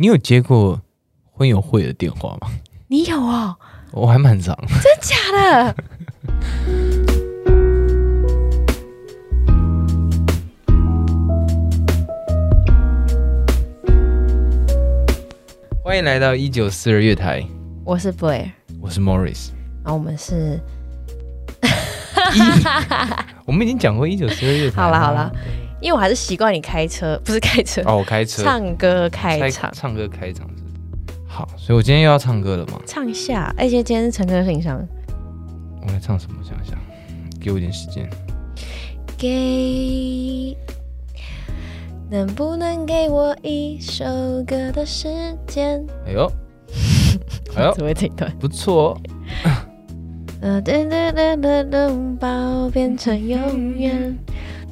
[0.00, 0.80] 你有接过
[1.30, 2.48] 婚友会的电话吗？
[2.86, 3.54] 你有哦？
[3.92, 4.56] 我还蛮常。
[4.66, 5.76] 真假的？
[15.84, 17.46] 欢迎来到一九四二月台，
[17.84, 19.50] 我是 Blair，我是 Morris。
[19.84, 20.58] 然后我们是
[23.44, 24.80] 我们已经讲过一九四二月台。
[24.80, 25.30] 好了好了，
[25.80, 30.62] 因为我还是习惯你开车，不是开车，哦，我开车唱歌开开场，唱歌开场是
[31.26, 32.80] 好，所以我今天又要唱歌了嘛？
[32.86, 33.54] 唱一下。
[33.56, 34.86] 而且今天是陈歌信箱，
[35.86, 36.36] 我来唱什么？
[36.42, 36.78] 想想，
[37.40, 38.08] 给我一点时间。
[39.16, 40.56] 给，
[42.10, 44.04] 能不能给我一首
[44.46, 45.08] 歌的时
[45.46, 45.84] 间？
[46.06, 46.30] 哎呦，
[47.56, 48.30] 哎呦，怎么会这一段？
[48.38, 49.00] 不错哦。
[50.42, 54.18] 呃，噔噔噔噔噔，把变成永远，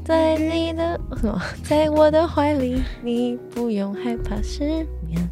[0.09, 4.65] 在你的什么， 在我的怀里，你不用害怕失
[5.07, 5.31] 眠。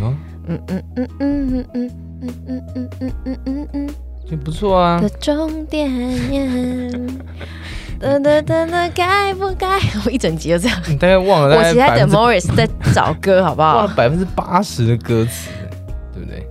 [0.00, 0.16] 嗯
[0.48, 1.90] 嗯嗯嗯嗯嗯
[2.22, 3.90] 嗯嗯嗯嗯嗯嗯嗯
[4.28, 5.08] 这不错啊的。
[5.10, 5.90] 终点。
[8.00, 9.78] 噔噔噔噔，该不该？
[10.06, 10.80] 我一整集就这样。
[10.88, 13.76] 你大概忘了我其实在等 Morris 在找歌， 好不好？
[13.76, 15.50] 忘了百分之八十的歌词，
[16.14, 16.46] 对不对？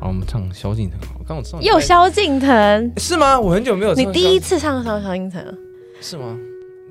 [0.00, 1.14] 好，我们唱萧敬腾好。
[1.20, 3.38] 我刚我唱又萧敬腾，是吗？
[3.38, 5.40] 我很久没有唱你第一次唱萧萧敬腾，
[6.00, 6.36] 是吗？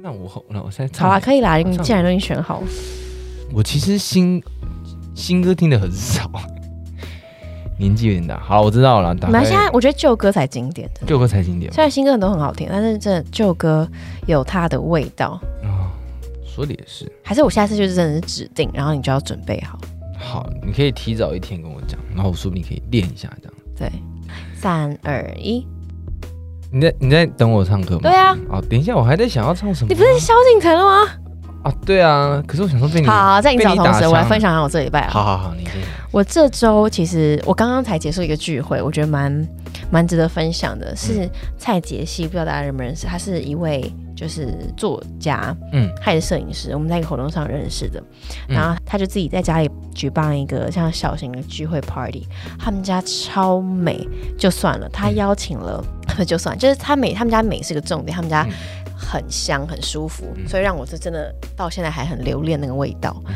[0.05, 1.07] 那我好，那我现在唱。
[1.07, 2.67] 好啦，可以啦，你既然都已经选好了，
[3.53, 4.43] 我其实新
[5.15, 6.29] 新歌听的很少，
[7.79, 8.37] 年纪有点大。
[8.37, 9.15] 好，我知道了。
[9.15, 13.89] 打开蛮现在我觉得旧歌才经典的，旧歌才经典嘛虽然新歌很多很好听，但是这旧歌
[14.27, 15.39] 有它的味道。
[15.63, 15.87] 啊，
[16.45, 17.09] 说的也是。
[17.23, 19.79] 还是我下次就是真的是指定，然后你就要准备好。
[20.19, 23.53] 好，你可以提早一天跟我讲，然后我说不定可以练一下这样。
[23.77, 23.89] 对，
[24.53, 25.65] 三二一，
[26.73, 28.01] 你在你在等我唱歌吗？
[28.01, 29.89] 对啊，哦，等一下，我还在想要唱什么啊。
[29.89, 31.11] 你不是萧敬腾了吗？
[31.63, 31.73] 啊？
[31.85, 35.09] 对啊，可是我想说被你好，在你找同时，我来分享一下我这礼拜啊。
[35.11, 35.67] 好好好，你。
[36.11, 39.47] 我这周其实我刚刚才结束一个聚会，我觉得蛮
[39.91, 43.07] 蛮值得分享的，是蔡杰希，不知道大家认不认识？
[43.07, 47.99] 他是一位就是作家，嗯他也是摄影师，我们在一个活动上认识的。
[48.47, 52.27] 嗯然后他就自己在家里举办一个像小型的聚会 party，
[52.59, 54.07] 他们家超美，
[54.37, 55.83] 就算了，他嗯邀请了，
[56.25, 58.53] 就算，就是他美，他们家美是个重点，他们家嗯。
[58.95, 60.47] 很香很舒服，嗯。
[60.47, 63.13] 所以让我是真的到现在还很留恋那个味道。
[63.27, 63.35] 嗯。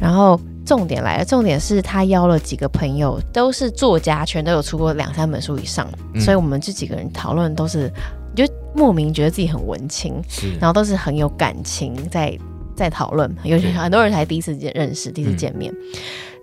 [0.00, 6.20] 然后重点来了，重点是他邀了几个朋友，都是作家，全都有出过两三本书以上，嗯。
[6.20, 7.90] 所以我们这几个人讨论都是，
[8.36, 8.44] 就
[8.74, 10.22] 莫名觉得自己很文青，
[10.60, 12.38] 然后都是很有感情在
[12.76, 15.74] 在讨论，尤其很多人才第一次见认识，第一次见面。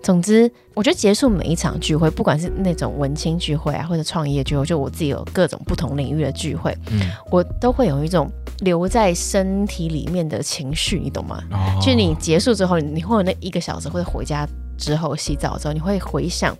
[0.02, 8.30] 总之，我觉得结束每一场聚会，不管是那种文青聚会啊，或者创业聚会，就我自己有各种不同领域的聚会，嗯，我都会有一种
[8.60, 11.42] 留在身体里面的情绪，你懂吗？
[11.50, 14.46] 哦就是你结束之后，你会有那一个小时，或者回家
[14.78, 16.56] 之后洗澡之后，你会回想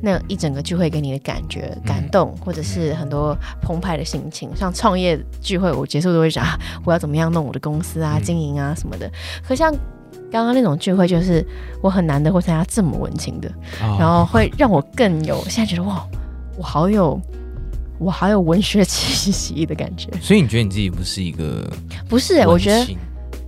[0.00, 4.54] 那一整个聚会给你的感觉、感动，或者是很多澎湃的心情。
[4.54, 9.10] 像创业聚会，我结束都会想、啊，我要怎么样弄我的公司啊、嗯经营啊什么的。
[9.46, 9.72] 可像
[10.32, 11.46] 刚刚那种聚会，就是
[11.80, 13.48] 我很难得会参加这么文青的，
[13.82, 16.04] 哦然后会让我更有现在觉得哇，
[16.56, 17.20] 我好有。
[17.98, 21.70] 我好有文学气息的感觉，所以你觉得你自己不是一个
[22.08, 22.46] 不是、欸？
[22.48, 22.96] 我觉得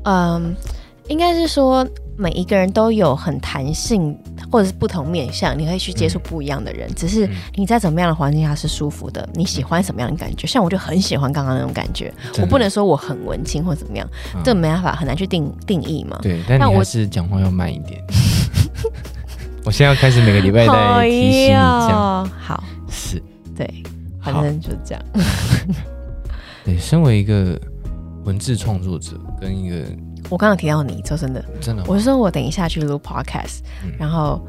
[0.04, 0.54] 嗯，
[1.08, 1.84] 应该是说
[2.16, 4.16] 每一个人都有很弹性
[4.50, 6.88] 或者是不同面向，你可以去接触不一样的人。
[6.94, 10.46] 只是嗯你在怎么样的环境下是舒服的，你喜欢什么样的感觉？
[10.46, 16.18] 像我就很喜欢刚刚那种感觉，我不能说我很文青或怎么样，嗯这没办法，很难去定定义嘛。
[16.22, 18.00] 对，但那我你还是讲话要慢一点。
[19.64, 23.22] 我现在要开始每个礼拜好再提醒你这样，好，是
[23.56, 23.82] 对，
[24.22, 24.34] 反。
[24.42, 25.02] 正就这样。
[26.64, 27.58] 对，身为一个
[28.24, 29.84] 文字创作者跟一个
[30.30, 34.40] 我刚刚提到你，说真的，真的吗，我是说我等一下去录 podcast，、嗯然后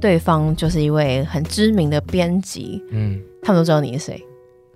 [0.00, 4.24] 对方就是一位很知名的编辑，嗯，他们都知道你是谁。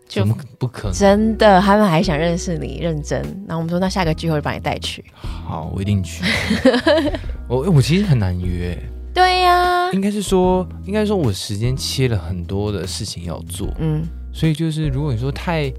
[0.08, 0.24] 就
[0.58, 0.92] 不可能？
[0.92, 3.20] 真的，他们还想认识你，认真。
[3.46, 5.04] 然后我们说，那下个聚会把你带去。
[5.14, 6.24] 好，我一定去。
[7.46, 8.74] 我我其实很难约，
[9.12, 14.02] 对呀、应该是说，应该说我时间切了很多的事情要做，嗯，
[14.32, 15.70] 所以就是如果你说太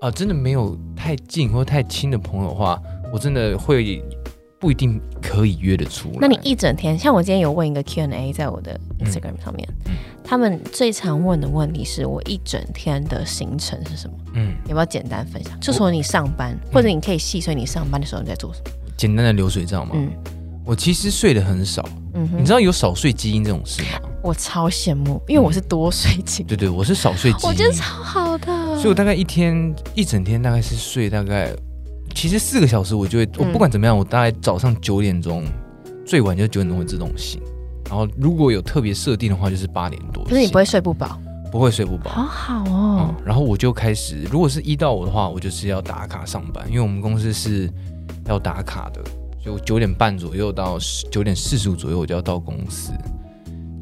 [0.00, 2.80] 啊、真的没有太近或太亲的朋友的话，
[3.12, 4.02] 我真的会
[4.58, 6.18] 不一定可以约得出来。
[6.20, 9.92] 那你一整天，像我今天有问一个 Q&A 在我的 Instagram 上面，嗯
[10.22, 14.14] 他们最常问的问题是我一整天的行程是什么？
[14.34, 15.58] 嗯，要不要简单分享？
[15.60, 18.70] 就说你上班，或者你可以细说你上班的时候你在做什么。
[18.96, 19.92] 简单的流水账吗。
[19.96, 20.10] 嗯
[20.62, 21.82] 我其实睡得很少，
[22.14, 23.88] 嗯哼，你知道有少睡基因这种事吗？
[24.22, 28.52] 我超羡慕，因为我是多睡型，对对，我是少睡基因，我觉得超好的。
[28.80, 31.54] 所以我大概一天一整天大概是睡大概，
[32.14, 35.44] 其实四个小时我就会，我嗯不管怎么样，我大概早上九点钟
[36.06, 37.38] 最晚就九点钟会自动醒，
[37.90, 40.30] 然后如果有特别设定的话，就是八点多醒。
[40.30, 41.20] 可是你不会睡不饱，
[41.52, 42.10] 不会睡不饱。
[42.10, 47.70] 好好嗯哦，，然后我就开始，如果是一到五的话，我就是要打卡上班，因为我们公司是
[48.28, 49.02] 要打卡的，
[49.44, 50.78] 就九点半左右到
[51.10, 52.92] 九点四十五左右我就要到公司。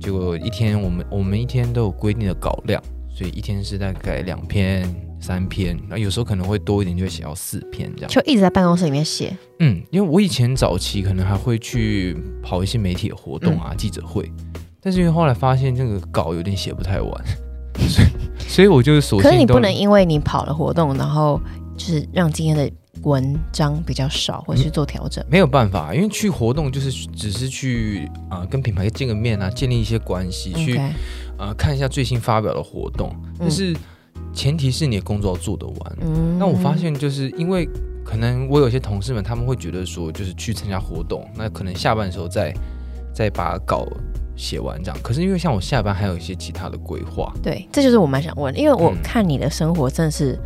[0.01, 2.83] 结果一天我们我们一天都有规定的稿量，
[3.19, 4.89] 所以一天是大概两篇、
[5.21, 8.09] 三篇，然后有时候可能会多一点，就会写到四篇这样。
[8.09, 14.31] 就一直在办公室里面写，嗯，因为我以前早期可能还会去跑一些媒体的活动嗯啊、记者会，
[14.81, 17.25] 但是因为后来发现这个稿有点写不太完，
[17.89, 18.09] 所以
[18.49, 21.41] 所以我就索性可是你不能因为你跑了活动，然后
[21.77, 22.71] 就是让今天的
[23.03, 25.25] 文章比较少，或者去做调整。
[25.29, 30.81] 没有办法，因为去活动就是只是去啊、跟品牌见个面啊，建立一些关系，去
[31.39, 33.75] 啊、看一下最新发表的活动，但是
[34.33, 35.97] 前提是你的工作要做得完。
[36.01, 37.67] 嗯那我发现就是因为
[38.05, 42.53] 可能我有些同事们他们会觉得说，就是去参加活动，那可能下班的时候再
[43.15, 43.87] 再把稿
[44.37, 44.99] 写完这样。
[45.03, 50.39] 可是因为像我下班还有一些其他的规划，对，这就是我蛮想问，因为我嗯看你的生活真的是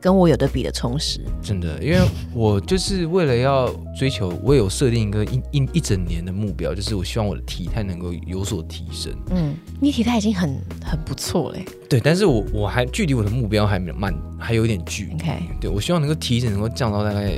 [0.00, 1.20] 跟我有的比的充实。
[1.42, 1.98] 真的，因为
[2.34, 3.68] 我就是为了要
[3.98, 9.12] 追求，我有设定一个一一一整年的目标，就是我希望我的体态能够有所提升。
[9.30, 11.64] 嗯，你体态已经很很不错嘞。
[11.88, 15.14] 对，但是我我还距离我的目标还没有慢，还有一点距离。
[15.14, 17.32] OK，对我希望能够体脂能够降到大概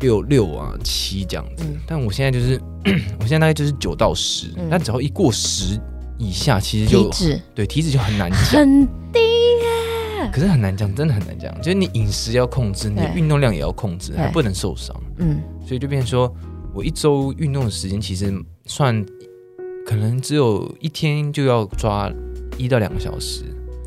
[0.00, 2.60] 六六啊七这样子，嗯但我现在就是
[3.20, 5.80] 我现在大概就是九到十、嗯但只要一过十
[6.18, 8.88] 以下，其实就体脂对体脂就很难减，
[10.32, 16.32] 可是很难讲，真的很难讲，就是你饮食要控制，你的运动量也要控制，还不能受伤，嗯，所以就变成说
[16.74, 18.32] 我一周运动的时间其实
[18.66, 19.04] 算
[19.86, 22.10] 可能只有一天就要抓
[22.56, 23.44] 一到两个小时，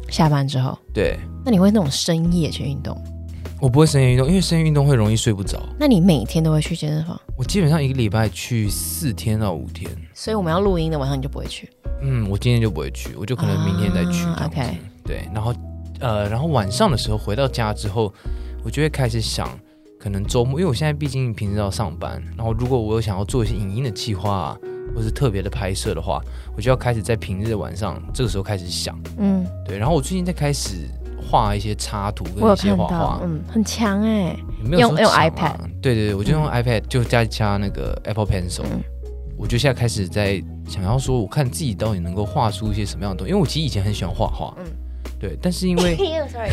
[0.09, 2.97] 下班之后，对那你会那种深夜去运动？
[3.59, 5.57] 我不会深夜运动，因为深夜运动会容易睡不着。
[5.79, 7.19] 那你每天都会去健身房？
[7.35, 9.89] 我基本上一个礼拜去四天到五天。
[10.13, 11.67] 所以我们要录音的晚上你就不会去？
[12.03, 14.23] 嗯，我今天就不会去，我就可能明天再去。
[14.45, 15.51] OK 对，然后
[15.99, 18.13] 呃，然后晚上的时候回到家之后，
[18.63, 19.49] 我就会开始想，
[19.99, 24.57] 可能周末，因为我现在毕竟平时要上班，然后如果我有想要做一些影音的计划啊，
[24.95, 26.21] 或是特别的拍摄的话，
[26.55, 28.99] 我就要开始在平日的晚上这个时候开始想。
[29.17, 30.89] 嗯，对，然后我最近在开始
[31.29, 32.87] 画一些插图跟一些画。
[32.87, 35.29] 画，，嗯，很强哎、没有用用说抢啊。
[35.29, 36.63] iPad 对对对，我就用嗯。
[36.63, 38.81] iPad 就加加那个 Apple Pencil，、嗯。
[39.37, 44.65] 我就现在开始在想要说，我看自己到底能够画出一些什么样的东西，因为我其实以前很喜欢画画，嗯
[45.19, 46.51] 对，但是因为 呦，sorry，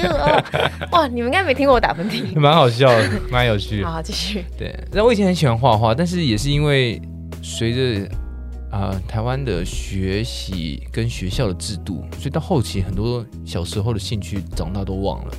[0.90, 2.34] 哇，你们应该没听过我打喷嚏。
[2.38, 4.44] 蛮好笑的，蛮有趣的，好，继续。
[4.58, 4.68] 对。
[4.90, 7.00] 然后我以前很喜欢画画，但是也是因为
[7.42, 8.08] 随着
[8.70, 15.34] 啊、呃台湾的学习跟学校的制度，所以到后期很多小时候的兴趣长大都忘了。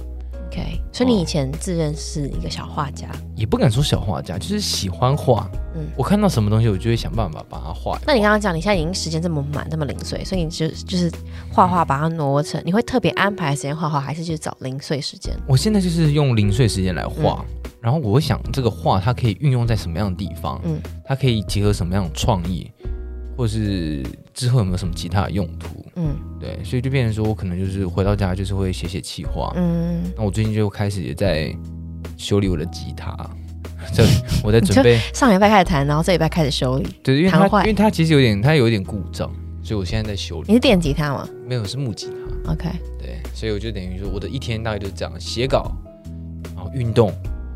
[0.56, 5.50] OK，所以你以前自认是一个小画家，也不敢说小画家，就是喜欢画。
[5.76, 8.00] 嗯我看到什么东西，我就会想办法把它画。
[8.08, 11.12] 那你刚刚讲你现在已经时间这么满，这么零碎，所以你就就是
[11.52, 15.36] 画画把它挪成，你会特别安排时间画画，还是去找零碎时间？
[15.46, 22.72] 我现在就是用零碎时间来画，嗯然后我会想这个画它可以运用在什么样的地方，嗯它可以结合什么样的创意，
[23.36, 24.04] 或是
[24.34, 25.86] 之后有没有什么其他的用途？
[25.96, 29.52] 嗯对，所以就变成说我可能就是回到家就是会写写企划。
[29.56, 31.56] 嗯，那我最近就开始也在
[32.18, 33.16] 修理我的吉他，
[33.94, 34.04] 这
[34.44, 36.88] 我在准备，上礼拜开始弹，然后这礼拜开始修理。
[37.04, 39.32] 对，因为它因为它其实有点它有一点故障，
[39.64, 40.48] 所以我现在在修理。
[40.48, 45.72] 你是电吉他吗没有是木吉他，？OK，对，所以我就等于说我的一天大概就是这样写稿，
[46.56, 47.12] 然后运动，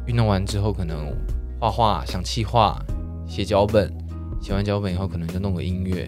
[0.07, 1.13] 运动完之后可能
[1.59, 2.79] 画画、想气画、
[3.27, 3.93] 写脚本，
[4.41, 6.07] 写完脚本以后可能就弄个音乐，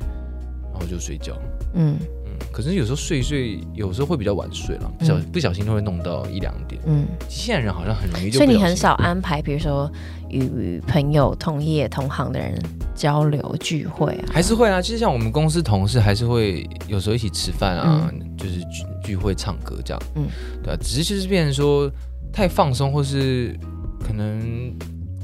[0.71, 1.37] 然后就睡觉。
[1.73, 6.81] 嗯嗯，可是有时候睡一睡，有时候会比较晚睡了，不小、不小心都会弄到一两点。
[6.85, 8.93] 嗯，现在人好像很容易就，所以你很少。
[8.95, 9.91] 安排，比如说
[10.29, 12.61] 与朋友、同业、同行的人
[12.95, 14.25] 交流聚会啊。
[14.31, 21.89] 还是会啊，其实像我们公司同事还是会有时候一起吃饭啊，就是聚聚会唱歌这样，嗯嗯，对啊，只是就是变成说
[22.33, 23.57] 太放松，或是
[24.05, 24.73] 可能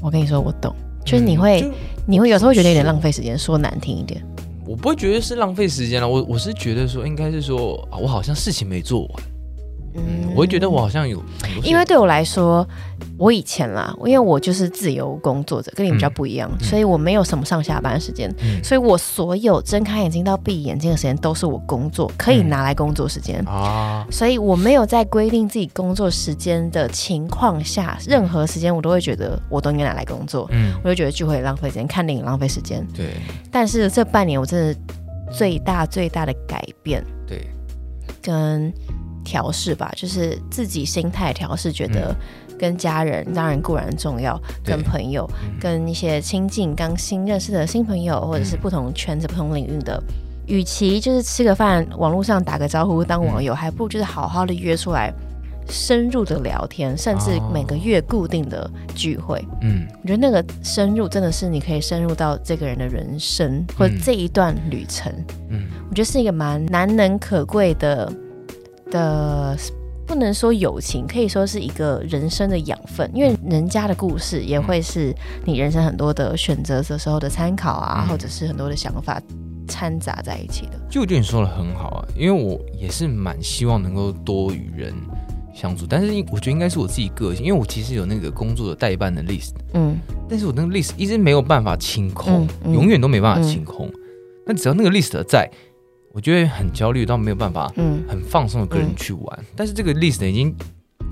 [0.00, 0.74] 我跟你说，我懂，
[1.10, 1.72] 就是你会、嗯
[2.10, 4.22] 你会有时候会觉得有点浪费时间，说难听一点。
[4.66, 9.22] 我不会觉得是浪费时间了，我我是觉得说应该是说啊，我好像事情没做完，
[9.94, 11.22] 嗯，我会觉得我好像有
[11.62, 12.66] 因为对我来说，
[13.16, 16.64] 我以前啦，因为我就是自由工作者，跟你比较不一样，嗯。
[16.64, 18.62] 所以我没有什么上下班时间，嗯。
[18.62, 23.42] 所以我所有睁开眼睛到闭眼睛的时间都是我工作可以嗯拿来工作时间。
[23.46, 32.86] 啊，所以我没有在规定自己工作时间的情况下，任何时间我都会觉得我都应该拿来工作，嗯，我就觉得聚会浪费时间，看电影浪费时间。
[32.94, 33.06] 对。
[33.50, 34.76] 但是这半年我真的
[35.32, 37.46] 最大最大的改变对，
[38.22, 38.72] 跟
[39.28, 42.16] 调试吧，就是自己心态调试，觉得
[42.58, 45.58] 跟家人当然固然重要，跟朋友，嗯。
[45.60, 50.02] 跟一些亲近刚新认识的新朋友，或者是不同圈子、不同领域的。
[50.46, 55.12] 与其就是吃个饭，网络上打个招呼当网友，还不如就是好好的约出来，
[55.68, 59.44] 深入的聊天，甚至哦每个月固定的聚会。
[59.60, 65.12] 嗯，我觉得那个深入真的是你可以深入到这个人的人生或者这一段旅程，
[65.50, 65.66] 嗯。
[65.90, 68.12] 我觉得是一个蛮难能可贵的
[68.90, 69.56] 的，
[70.06, 75.14] 不能说友情，可以说是一个人生的养分，因为人家的故事也会是
[75.44, 78.08] 你人生很多的选择的时候的参考啊，嗯。
[78.08, 79.20] 或者是很多的想法
[79.66, 80.80] 掺杂在一起的。
[80.90, 84.94] 就我觉得你说的很好啊，因为我也是蛮希望能够多与人
[85.54, 89.98] 相处，但是我觉得应该是我自己个性，因为我其实有那个工作的代办的 list，嗯。
[90.28, 92.74] 但是我那个 list 一直没有办法清空，嗯嗯。
[92.74, 93.90] 永远都没办法清空。
[94.46, 95.50] 那只要那个 list 在，
[96.12, 99.44] 我就会很焦虑到没有办法嗯，很放松的跟人去玩。
[99.54, 100.54] 但是这个 list 已经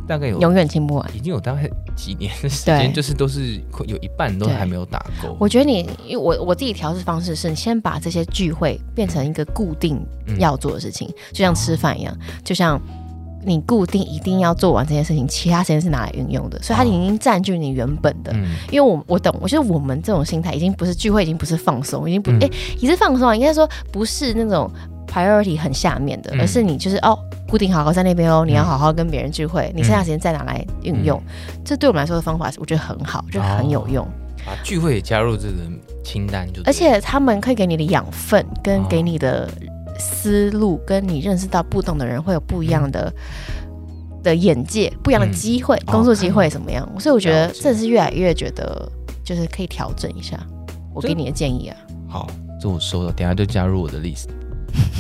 [0.09, 1.17] 大概有永远听不完。
[1.17, 5.37] 已经有大概几年的时间，就是都是有一半都对还没有打勾。
[5.39, 12.81] 我觉得你，因为我我自己调试方式是，你先把这些聚会变成一个固定嗯要做的事情，就像吃饭一样，就像
[13.47, 18.33] 你固定一定要做完这件事情，其他时间是拿来运用的，所以它已经占据你原本的。
[18.35, 18.57] 嗯。
[18.71, 22.39] 因为我我懂，我觉得我们这种心态已经不是聚会，已经不是放松，已经不嗯。
[22.43, 22.51] 哎、
[22.81, 24.71] 也是放松啊，应该说不是那种
[25.07, 26.41] priority 很下面的，嗯。
[26.41, 31.61] 而是你就是哦固定好好在那边哦，你要好好跟别人聚会，你剩下时间再拿来运用，嗯。
[31.65, 34.07] 这对我们来说的方法，我觉得很好，就很有用。
[34.45, 35.55] 把聚会也加入这个
[36.05, 38.87] 清单就而且他们可以给你的养分，跟哦。
[38.89, 39.49] 给你的
[39.99, 43.13] 思路，跟你认识到不同的人会有不一样的、
[44.23, 46.89] 的眼界，不一样的嗯机会，哦工作机会怎么样？
[46.99, 48.91] 所以我觉得这是越来越觉得，
[49.25, 50.39] 就是可以调整一下。
[50.95, 51.77] 我给你的建议啊，
[52.09, 52.27] 好，
[52.61, 54.29] 这我收到，等下就加入我的 list。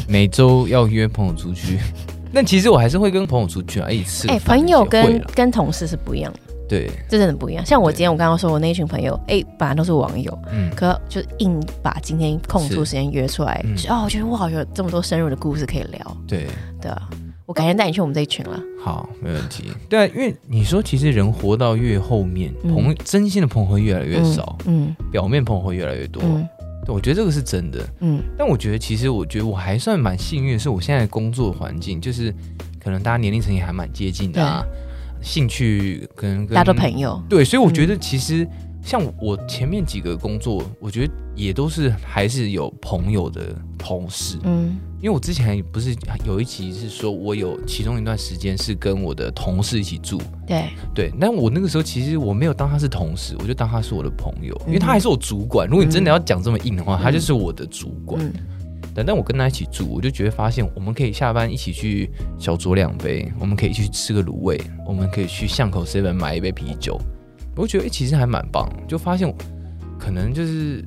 [0.08, 1.78] 每周要约朋友出去，
[2.32, 6.38] 但其实我还是会跟朋友出去啊，一起吃哎、饭朋友跟跟同事是不一样的，
[6.68, 7.64] 对，这真的不一样。
[7.64, 16.46] 像我今天我刚刚说我那一群朋友，哎、本来都是网友，嗯，可就硬把今天空出时间约出来，嗯就哦，我觉得哇，有这么多深入的故事可以聊，对，
[16.80, 17.08] 对啊。
[17.46, 18.60] 我改天带你去我们这一群了。
[18.82, 19.70] 好，没问题。
[19.88, 26.20] 对啊，因为你说其实人活到越后面，嗯朋真心的朋友会越来越少，嗯表面朋友会越来越多。
[26.24, 26.44] 嗯
[26.84, 27.88] 对，我觉得这个是真的。
[28.00, 32.34] 嗯但我觉得其实我觉得我还算蛮幸运的是，我现在的工作环境就是
[32.82, 34.64] 可能大家年龄层也还蛮接近的啊，
[35.20, 37.22] 兴趣跟跟大家都朋友。
[37.28, 38.46] 对，所以我觉得其实
[38.82, 44.76] 像我前面几个工作，我觉得也都是还是有朋友的同事，嗯。
[44.98, 45.94] 因为我之前不是
[46.24, 55.68] 有一集是说我有其中一段时间是跟我的同事一起住，对，对，但我那个时候其实我没有当他是同事，我就当他是我的朋友，因为嗯他还是我主管。
[55.68, 58.20] 如果你真的要讲这么硬的话，他就是我的主管。
[58.20, 58.32] 嗯
[58.96, 66.98] 但但我跟他一起住，我就觉得发现我们可以下班一起去小酌两杯，我们可以去吃个卤味，我们可以去巷口 seven 买一杯啤酒。
[67.54, 69.32] 我觉得、欸其实还蛮棒，就发现
[69.98, 70.82] 可能就是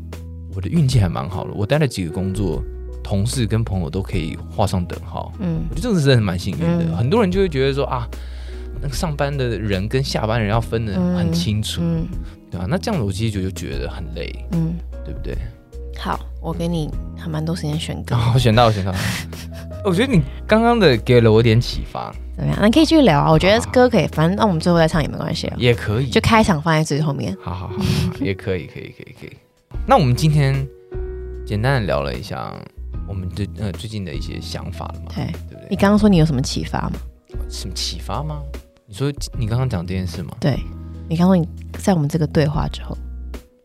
[0.56, 1.54] 我的运气还蛮好的。
[1.54, 2.64] 我待了几个工作，
[3.04, 5.32] 同事跟朋友都可以画上等号。
[5.40, 6.86] 嗯我觉得这个是真的蛮幸运的。
[6.86, 8.08] 嗯很多人就会觉得说啊，
[8.82, 12.08] 那个上班的人跟下班人要分的很清楚，嗯
[12.52, 14.74] 对吧、那这样子我其实就就觉得很累，嗯，
[15.06, 15.38] 对不对？
[15.98, 18.94] 好，我给你还蛮多时间选歌然，后选到我选到，
[19.86, 22.58] 我觉得你刚刚的给了我点启发，怎么样？
[22.62, 27.36] 那你可以继续聊啊，我觉得歌可以，反正那我们最后再唱也没关系啊，也可以，就开场放在最后面。
[27.42, 27.74] 好好好，
[28.20, 29.38] 也可以，可以，可以，可以。
[29.86, 30.56] 那我们今天
[31.46, 32.54] 简单的聊了一下
[33.08, 35.68] 我们最呃最近的一些想法了嘛，对对不对？
[35.70, 36.94] 你刚刚说你有什么启发吗？
[37.50, 38.42] 什么启发吗？
[38.86, 40.36] 你说你刚刚讲这件事吗？
[40.40, 40.58] 对，
[41.08, 42.98] 你刚刚说你在我们这个对话之后，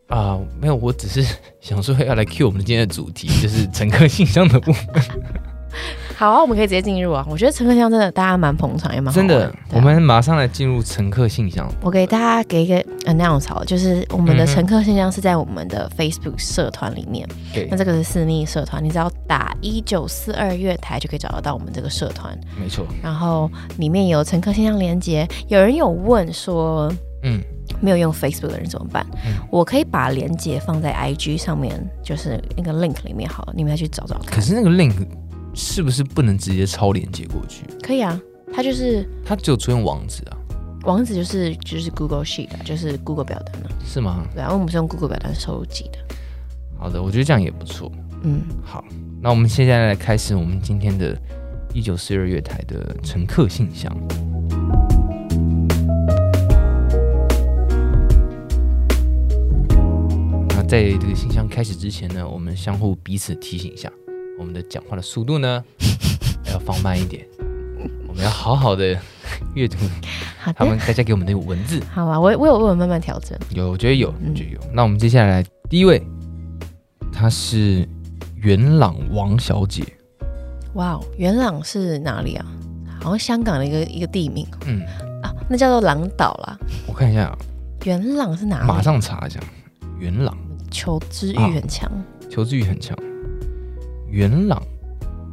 [0.07, 1.23] 啊、没有，我只是
[1.59, 4.85] 想说要来 cue 我们今天的主题，就是乘客信箱的部分。
[6.15, 7.25] 好啊，我们可以直接进入啊。
[7.29, 11.69] 我觉得乘客信箱真的大家蛮捧场，也蛮好真的啊，我们马上来进入乘客信箱。
[11.81, 17.27] 我给大家给一个 announce 好，就是我们的乘客信箱是在我们的 Facebook 社团里面。
[17.53, 22.39] 对那，这个是私密社团，你只要打一九四二月台就可以找得到我们这个社团。
[22.57, 25.27] 没错，然后里面有乘客信箱连接。
[25.49, 26.89] 有人有问说，
[27.23, 27.41] 嗯，
[27.81, 29.05] 没有用 Facebook 的人怎么办？
[29.25, 34.35] 嗯我可以把连接放在 IG 上面，就是那个 link 里面好了，你们再去找找看。
[34.35, 34.93] 可是那个 link
[35.53, 37.63] 是不是不能直接抄连接过去？
[37.81, 38.19] 可以啊，
[38.53, 40.37] 它就是它只有出现网址啊，
[40.83, 43.69] 网址就是就是 Google Sheet，啊就是 Google 表单啊。
[43.85, 44.25] 是吗？
[44.33, 45.99] 对啊，我们是用 Google 表单收集的。
[46.77, 47.91] 好的，我觉得这样也不错。
[48.23, 48.83] 嗯，好，
[49.21, 51.15] 那我们现在来开始我们今天的
[51.73, 53.95] 一九四二月台的乘客信箱。
[60.67, 63.91] 在这个信箱开始之前呢，我们相互彼此提醒一下，
[64.39, 65.63] 我们的讲话的速度呢
[66.51, 67.25] 要放慢一点。
[68.07, 68.97] 我们要好好的
[69.53, 69.77] 阅读
[70.39, 71.81] 好他们的，大家给我们的文字。
[71.93, 73.37] 好啊，我我有我有慢慢调整。
[73.51, 74.59] 有，我觉得有，嗯我觉得有。
[74.73, 76.01] 那我们接下来第一位，
[77.11, 77.87] 她是
[78.37, 79.83] 元朗王小姐。
[80.73, 82.45] 哇哦，元朗是哪里啊？
[83.01, 84.81] 好像香港的一个一个地名嗯，
[85.21, 86.57] 啊，那叫做朗岛啦。
[86.87, 87.37] 我看一下啊，
[87.83, 88.67] 元朗是哪里？
[88.67, 89.39] 马上查一下。
[89.99, 90.37] 元朗，
[90.75, 91.89] 求知欲啊很强，
[92.29, 92.97] 求知欲很强。
[94.09, 94.61] 元朗，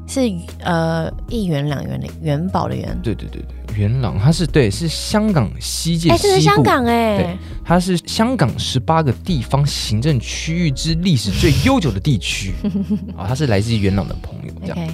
[0.06, 0.20] 是
[0.61, 2.96] 呃一元两元的元宝的元。
[3.02, 7.38] 对对对对，元朗，它是对，是香港西界哎，这是香港哎对。
[7.64, 12.52] 它是香港十八个地方行政区域之历史最悠久的地区。
[13.16, 14.78] 啊，他是来自于元朗的朋友，这样。
[14.78, 14.90] OK，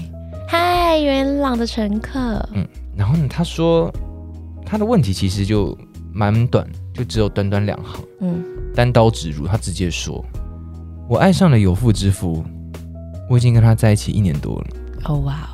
[0.48, 2.18] 嗨，元朗的乘客。
[2.54, 3.92] 嗯然后呢，他说
[4.66, 5.76] 他的问题其实就
[6.12, 9.46] 蛮短，就只有短短两行，嗯，单刀直入。
[9.46, 10.22] 他直接说
[11.08, 12.44] ：“我爱上了有妇之夫，
[13.30, 14.66] 我已经跟他在一起一年多了。
[15.06, 15.48] 哦哇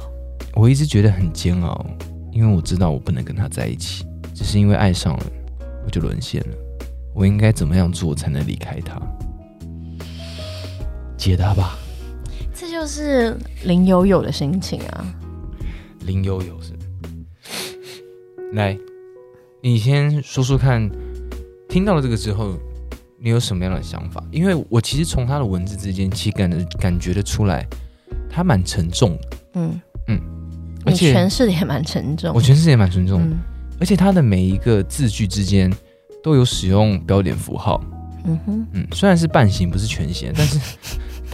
[0.52, 1.87] 哦，我一直觉得很煎熬，
[2.32, 5.25] 因为我知道我不能跟他在一起，只是因为爱上了，
[5.84, 6.56] 我就沦陷了。
[7.14, 9.00] 我应该怎么样做才能离开他？
[11.16, 11.78] 解答吧，
[12.52, 15.06] 这就是林有有的心情啊。
[16.04, 16.73] 林悠悠是。
[18.54, 18.76] 来，
[19.62, 20.90] 你先说说看，
[21.68, 22.58] 听到了这个之后，
[23.25, 24.23] 你有什么样的想法？
[24.31, 27.66] 因为我其实从他的文字之间，其实感得感觉得出来，
[28.28, 30.21] 他蛮沉重的，嗯嗯，
[30.85, 32.35] 而且诠释的也蛮沉重。
[32.35, 33.38] 我诠释也蛮沉重的，嗯
[33.81, 35.73] 而且他的每一个字句之间
[36.23, 37.83] 都有使用标点符号，
[38.26, 38.66] 嗯哼。
[38.73, 40.61] 嗯，虽然是半形不是全形，但是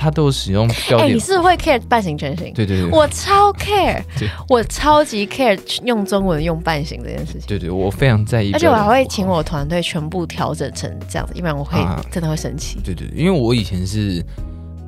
[0.00, 1.16] 他都有使用标哎、点。
[1.16, 2.52] 你是会 care 半形全形？
[2.52, 4.02] 对对对，我超 care，
[4.48, 7.42] 我超级 care 用中文用半形这件事情。
[7.46, 9.30] 对对，我非常在意，而且我还会请。
[9.30, 12.80] 我团队全部调整成这样子，要不然我会啊真的会生气。
[12.82, 14.20] 对对，因为我以前是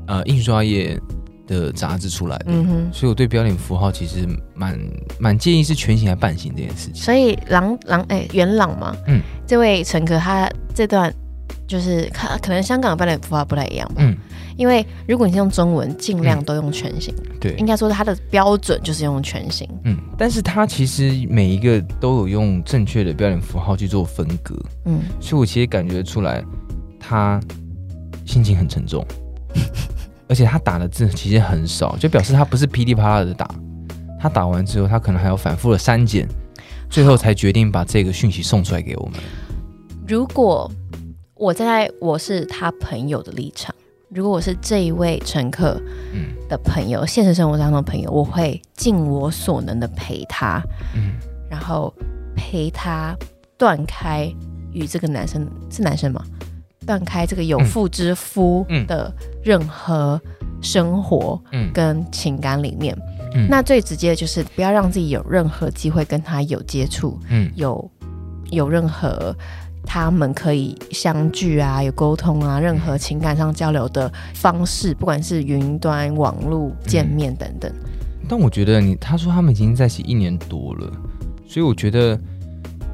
[0.09, 0.99] 呃印刷业
[1.47, 4.77] 的杂志出来的，嗯哼，所以我对标点符号其实蛮
[5.21, 6.97] 蛮建议是全形还半形这件事情。
[6.97, 11.15] 所以朗朗哎元朗嘛，嗯，这位乘客他这段
[11.69, 14.17] 就是可可能香港的标点符号不太一样吧，嗯，
[14.57, 17.55] 因为如果你是用中文，尽量都用全形，对。
[17.57, 19.69] 应，该说它的标准就是用全形。
[19.85, 26.45] 嗯，但是它其实每一个都有用正确的标点符号去做分隔，嗯，所以我其实感觉出来
[27.01, 27.41] 他
[28.27, 29.05] 心情很沉重，
[30.29, 33.49] 而且他打的字其实很少，就表示他不是噼里啪啦的打，
[34.21, 36.29] 他打完之后他可能还要反复的删减，
[36.89, 39.15] 最后才决定把这个讯息送出来给我们。
[40.07, 40.71] 如果
[41.35, 43.75] 我站在我是他朋友的立场，
[44.15, 45.81] 如果我是这一位乘客
[46.13, 46.27] 嗯。
[46.49, 50.63] 的朋友，现实生活当中的朋友，我会尽我所能的陪他，
[50.95, 51.15] 嗯，
[51.51, 51.93] 然后
[52.37, 53.17] 陪他
[53.57, 54.31] 断开
[54.73, 56.23] 与这个男生是男生吗？
[56.85, 58.87] 断开这个有妇之夫嗯。
[58.87, 59.11] 的
[59.43, 60.21] 任何
[60.61, 61.73] 生活嗯。
[61.73, 62.95] 跟情感里面。
[63.35, 63.47] 嗯。
[63.49, 67.51] 那最直接的就是不要让自己有任何机会跟他有接触，嗯。
[67.55, 67.91] 有
[68.51, 69.35] 有任何
[69.85, 77.71] 他们可以相聚啊，有沟通啊，任何情感上交流的方式，不管是云端、网络见面等等。
[78.29, 80.91] 但我觉得你他说他们已经在一起一年多了，
[81.47, 82.19] 所以我觉得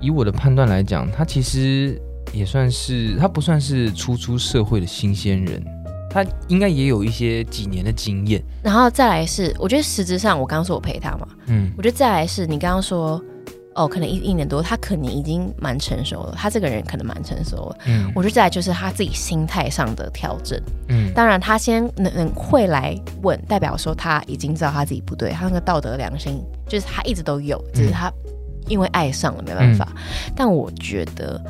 [0.01, 2.01] 以我的判断来讲，他其实
[2.33, 5.63] 也算是他不算是初出社会的新鲜人，
[6.11, 8.43] 他应该也有一些几年的经验。
[8.63, 13.23] 然后再来是，我觉得实质上我刚刚说我陪他嘛，嗯我觉得再来是你刚刚说。
[13.79, 16.35] 哦，可能一一年多，他可能已经蛮成熟了。
[16.37, 17.77] 他这个人可能蛮成熟了。
[17.87, 20.61] 嗯我觉得再来就是他自己心态上的调整。
[20.89, 28.13] 嗯当然，他先能能会来问，代表说他已经知道他自己不对，他那个道德良心就是他一直都有，只是他
[28.67, 29.93] 因为爱上了没办法。
[30.35, 31.41] 但我觉得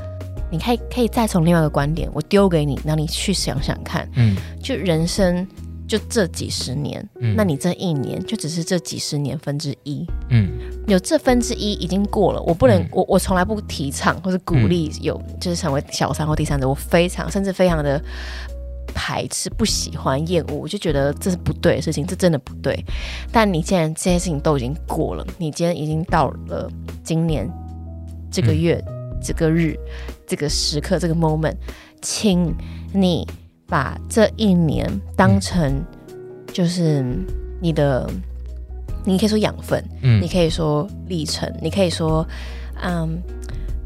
[0.50, 5.46] 你可以可以再从另外一个观点，我丢给你，让你去想想看，嗯就人生
[5.88, 7.34] 就这几十年，嗯。
[7.34, 10.48] 那你这一年就只是这几十年分之一，嗯。
[10.86, 12.88] 有这分之一已经过了，我不能，嗯。
[12.92, 18.00] 我我从来不提倡或者鼓励有、就是成为小三或第三者，我非常甚至非常的
[18.94, 22.84] 排斥、不喜欢、厌恶，我就觉得这是不对的事情，这真的不对。
[23.32, 26.70] 但你既然这些事情都已经过了，你今天已经到了
[27.02, 27.48] 今年
[28.30, 28.82] 这个月、
[29.22, 29.74] 这个日、
[30.26, 31.54] 这个时刻、这个 moment，
[32.02, 32.54] 请
[32.92, 33.26] 你
[33.68, 35.84] 把这一年当成
[36.52, 37.04] 就是
[37.60, 38.08] 你的，
[39.04, 39.84] 你可以说养分。
[40.00, 42.26] 嗯你可以说历程，你可以说，
[42.82, 43.22] 嗯，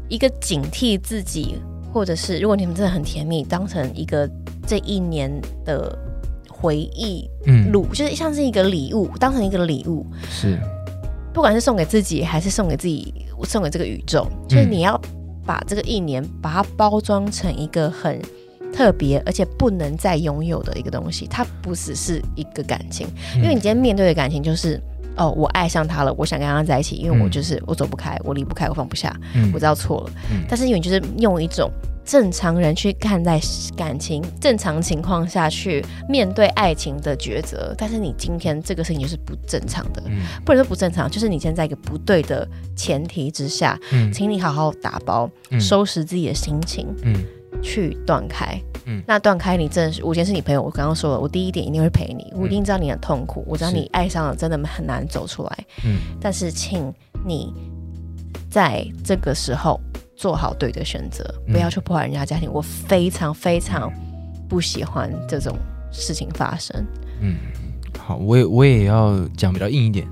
[0.07, 1.57] 一个警惕自己，
[1.91, 4.29] 或者是如果你们真的很甜蜜，当成一个
[4.65, 5.29] 这一年
[5.65, 5.93] 的
[6.49, 10.57] 回忆嗯录，就是像是一个礼物，当成一个礼物，是
[11.33, 14.97] 不管是送给自己，还是送给自己，送给这个宇宙，就是你要
[15.45, 18.17] 把这个一年把它包装成一个很。
[18.73, 24.81] 特别而且不能再拥有的一个东西，它不只是一个感情，因为你今天面对的感情就是
[25.15, 27.29] 哦，我爱上他了，我想跟他在一起，因为我嗯。
[27.29, 29.51] 就是我走不开，我离不开，我放不下，嗯。
[29.53, 30.13] 我知道错了。
[30.31, 30.43] 嗯。
[30.49, 31.69] 但是因为你就是用一种
[32.03, 33.39] 正常人去看待
[33.77, 40.23] 感情，正常情况下去面对爱情的抉择，但是你今天这个事情就是不正常的，嗯。
[40.43, 44.11] 不能说不正常，就是你现在在一个不对的前提之下，嗯。
[44.11, 45.61] 请你好好打包，嗯。
[45.61, 47.13] 收拾自己的心情，嗯
[47.61, 48.59] 去断开。
[48.85, 56.93] 嗯那断开你真的是，我先是你朋友，我刚刚说了，我第一点一定会陪你，我一定知道你的痛苦，我知道你爱上了真的很难走出来，嗯但是请
[57.25, 57.53] 你
[58.49, 59.79] 在这个时候
[60.17, 62.51] 做好对的选择，嗯不要去破坏人家家庭。
[62.51, 63.89] 我非常非常
[64.49, 65.57] 不喜欢这种
[65.91, 66.85] 事情发生。
[67.21, 67.37] 嗯，
[67.97, 70.05] 好，我也我也要讲比较硬一点，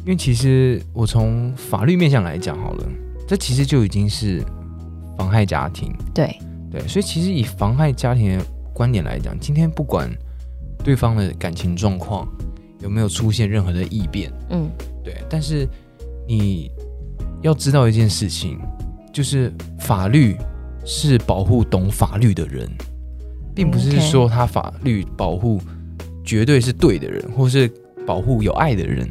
[0.00, 2.86] 因为其实我从法律面向来讲好了，
[3.26, 4.42] 这其实就已经是
[5.18, 5.94] 妨害家庭。
[6.14, 6.34] 对，
[6.70, 10.10] 对，所以其实以妨害家庭的观点来讲，今天不管
[10.84, 12.28] 对方的感情状况
[12.80, 14.68] 有没有出现任何的异变，嗯。
[15.02, 15.66] 对，但是
[16.26, 16.70] 你
[17.40, 18.58] 要知道一件事情，
[19.12, 20.36] 就是法律
[20.84, 22.68] 是保护懂法律的人，
[23.54, 25.58] 并不是说他法律保护
[26.22, 27.72] 绝对是对的人，或是
[28.06, 29.08] 保护有爱的人，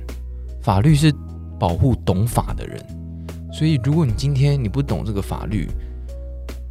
[0.62, 1.12] 法律是
[1.60, 2.80] 保护懂法的人。
[3.52, 5.68] 所以，如果你今天你不懂这个法律，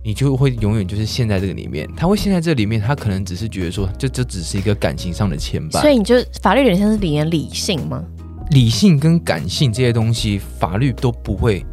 [0.06, 1.84] 你就会永远就是陷在这个里面。
[1.96, 5.80] 他会陷在这里面，他可能只是觉得说，这这只是一个感情上的牵绊。
[5.80, 8.04] 所以你就法律有点像是理理性吗？
[8.50, 11.66] 理性跟感性这些东西，法律都不会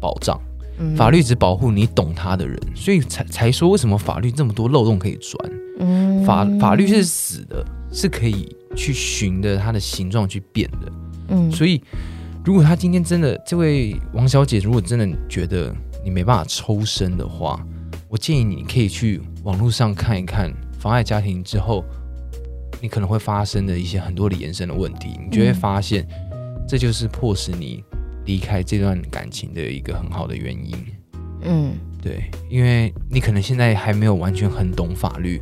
[0.00, 0.36] 保障，
[0.80, 5.52] 嗯法律只保护你懂他的人，所以才才说为什么法律这么多漏洞可以钻。
[5.78, 10.92] 嗯法法律是死的，是可以去循着它的形状去变的。
[11.28, 11.80] 嗯所以，
[12.44, 15.72] 如果他今天真的这位王小姐，如果真的觉得
[16.04, 17.64] 你没办法抽身的话，
[18.08, 21.84] 我建议你可以去网络上看一看妨碍家庭之后，
[22.80, 26.06] 你可能会发生的一些很多的延伸的问题，你就会嗯发现，
[26.66, 27.84] 这就是迫使你
[28.24, 30.74] 离开这段感情的一个很好的原因。
[31.42, 35.40] 嗯对，因为你可能现在还没有完全很懂法律，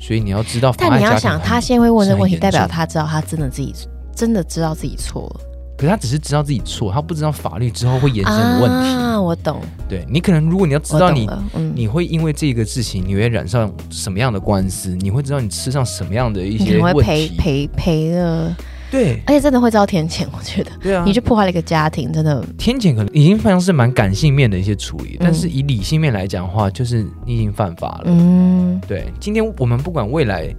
[0.00, 3.72] 所以你要知道但你要想，他先会问这个问题，代表他知道他真的自己
[4.14, 5.40] 真的知道自己错了
[5.76, 8.88] 可是他只是知道自己错，他不知道法律之后会衍生的问题。
[8.88, 11.28] 啊，我懂，对你可能，如果你要知道你
[11.74, 17.36] 你会因为这个事情，你会染上什么样的官司，你会知道你吃上什么样的一些问能会赔题。
[17.36, 18.56] 赔赔的，
[18.90, 20.70] 对而且真的会遭天谴，我觉得。
[20.80, 28.04] 对啊，你去破坏了一个家庭，真的，天谴可能已经非常是蛮感性面的一些处理，嗯但是以理性面来讲的话，就是你已经犯法了。
[28.06, 30.54] 嗯对，今天我们不管未来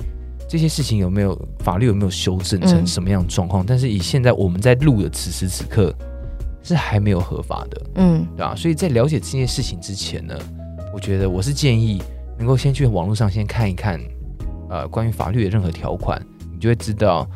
[0.47, 5.93] 这些事情有没有法律有没有修正成嗯什么样的状况，但是以现在我们在录的此时此刻
[6.63, 7.81] 是还没有合法的。
[7.95, 10.33] 嗯对吧、所以在了解这件事情之前呢，
[10.93, 12.01] 我觉得我是建议
[12.37, 13.99] 能够先去网络上先看一看，
[14.69, 16.21] 呃，关于法律的任何条款，
[16.53, 17.27] 你就会知道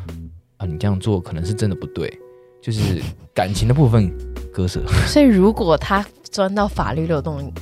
[0.56, 2.10] 啊，你这样做可能是真的不对，
[2.62, 3.02] 就是
[3.34, 4.10] 感情的部分
[4.52, 4.82] 割舍。
[5.06, 7.52] 所以如果他钻到法律漏洞，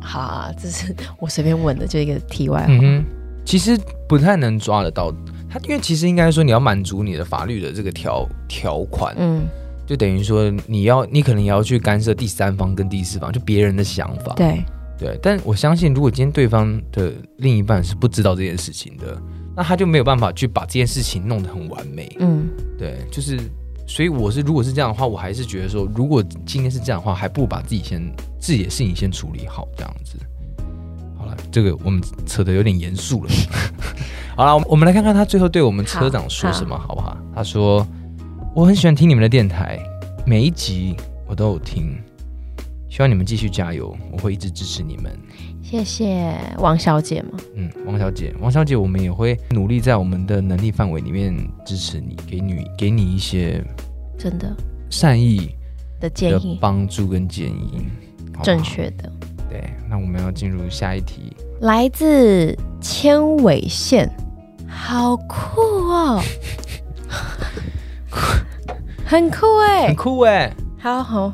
[0.00, 3.04] 好啊，这是我随便问的，就一个题外话。
[3.44, 3.78] 其实
[4.08, 5.12] 不太能抓得到
[5.48, 9.44] 他，因为其实应该说你要满足你的法律的这个条条款，嗯，
[9.86, 14.32] 就等于说你要你可能也要去干涉第三方跟第四方，就别人的想法。
[14.34, 14.64] 对，
[14.98, 19.20] 对，但我相信，如果今天对方的另一半是不知道这件事情的，
[19.54, 22.16] 那他就没有办法去把这件事情弄得很完美。
[22.18, 23.38] 嗯对，就是，
[23.86, 28.02] 所以我是如果是这样的话，我还是觉得说，如果今天是这样的话，还不如把自己先
[28.40, 30.18] 自己的事情先处理好，这样子。
[31.50, 33.30] 这个我们扯得有点严肃了。
[34.36, 37.16] 好了，我们来看看他最后对我们车长说什么，好不好？
[37.34, 37.86] 他说
[38.54, 39.78] ：“我很喜欢听你们的电台，
[40.26, 40.96] 每一集
[41.28, 41.96] 我都有听，
[42.90, 45.16] 希望你们继续加油，我会一直支持你们。”
[45.62, 47.38] 谢谢王小姐嘛。
[47.56, 53.64] 嗯，王小姐，王小姐，我们也会努力在我们的能力范围里面支持你，给你给你一些
[54.18, 54.54] 真的
[54.90, 55.48] 善意
[56.00, 57.86] 的建议帮助跟建议，
[58.42, 58.62] 正。
[58.62, 59.10] 确的，
[59.54, 61.32] 对，那我们要进入下一题。
[61.60, 64.10] 来自千尾线，
[64.68, 66.20] 好酷哦，
[69.06, 71.32] 很酷哎、很酷哎，好好，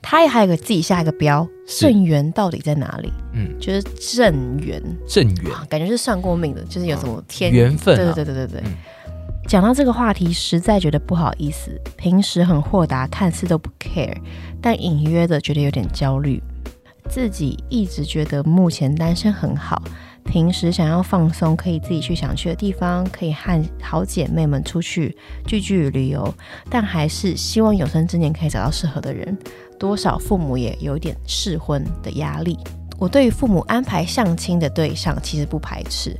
[0.00, 1.86] 他也还有个自己下一个标，是。
[1.86, 3.12] 正缘到底在哪里？
[3.32, 5.52] 嗯，就是正缘，正缘。
[5.52, 8.60] 啊感觉是算过命的，就是有什么天缘分啊，对对对对对。
[8.66, 8.74] 嗯。
[9.48, 11.72] 讲到这个话题，实在觉得不好意思。
[11.96, 14.16] 平时很豁达，看似都不 care，
[14.62, 16.40] 但隐约的觉得有点焦虑。
[17.10, 19.82] 自己一直觉得目前单身很好，
[20.24, 26.32] 平时想要放松，可以自己去想去的地方，可以和好姐妹们出去聚聚旅游，
[26.70, 29.36] 但还是希望有生之年可以找到适合的人。
[29.78, 32.56] 多少父母也有点适婚的压力。
[33.00, 36.14] 我对于父母安排相亲的对象其实不排斥，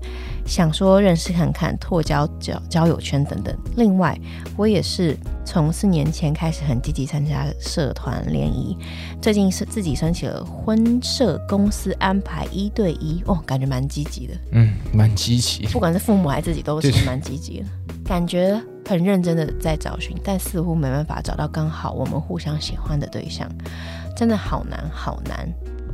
[0.47, 3.55] 想说认识看看，拓交交交友圈等等。
[3.77, 4.19] 另外，
[4.57, 5.15] 我也是
[5.45, 8.75] 从四年前开始很积极参加社团联谊，
[9.21, 14.35] 最近是自己申请了婚社公司安排一对一，哦，感觉蛮积极的。
[14.53, 15.67] 嗯，蛮积极。
[15.67, 17.67] 不管是父母还是自己，都就是是蛮积极的，
[18.07, 23.47] 感觉很认真的在找寻，但似乎没办法找到刚好我们互相喜欢的对象，
[24.17, 25.47] 真的好难好难，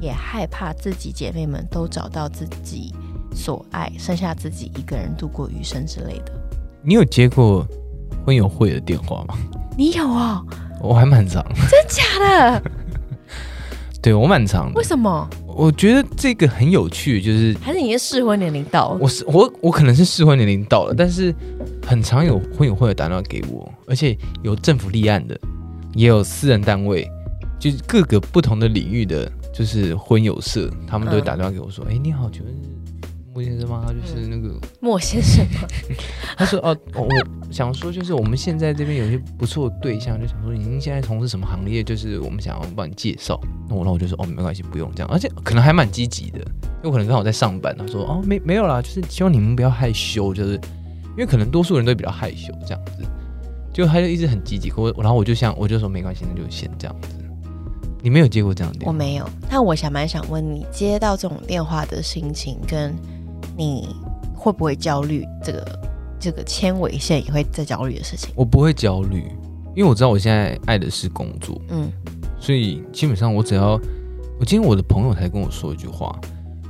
[0.07, 2.95] 也害怕自己姐妹们都找到自己
[3.35, 6.33] 所爱，剩下自己一个人度过余生之类的。
[6.83, 7.66] 你有接过
[8.25, 9.37] 婚友会的电话吗？
[9.77, 10.47] 你有哦？
[10.81, 12.62] 我还蛮长，真假的？
[14.01, 14.85] 对我蛮长的为。
[14.85, 15.29] 什么？
[15.45, 18.99] 我觉得这个很有趣，就是还是你的适婚年龄到了？
[19.01, 21.35] 我是我我可能是适婚年龄到了，但是
[21.85, 25.37] 很常有婚友会的打电话给我，而且有政府立案的，
[25.95, 27.11] 也有私人单位，
[27.59, 32.61] 就是各个不同的领域的，就是婚友社，他们都会嗯打电话给我说：“哎、你好，请问是
[33.33, 33.87] 莫先生吗？
[33.87, 35.69] 就是那个，莫先生吗？
[36.37, 43.40] 他 说哦，我我想说，就是我们现在这边有些不错的对象，就想说您现在从事什么行业，就是我们想要帮你介绍。
[43.69, 50.55] 那我那我就说哦，没关系，不用这样，而且可能还蛮积极的，因为我可能刚好在上班，他说哦，没没有啦，就是希望你们不要害羞，就是
[51.11, 53.05] 因为可能多数人都比较害羞这样子，
[53.73, 57.15] 就他就一直很积极，可我然后我就想我就说没关系，那就先这样子。
[58.07, 58.92] 你没有接过这样的电话？
[58.92, 62.95] 我没有，那我想蛮想问你，接到这种电话的心情，跟
[63.57, 63.88] 你
[64.33, 65.27] 会不会焦虑？
[65.42, 65.81] 这个
[66.21, 68.33] 这个纤维线也会在焦虑的事情。
[68.37, 69.25] 我不会焦虑，
[69.75, 71.90] 因为我知道我现在爱的是工作，嗯
[72.38, 73.73] 所以基本上我只要，
[74.38, 76.16] 我今天我的朋友才跟我说一句话，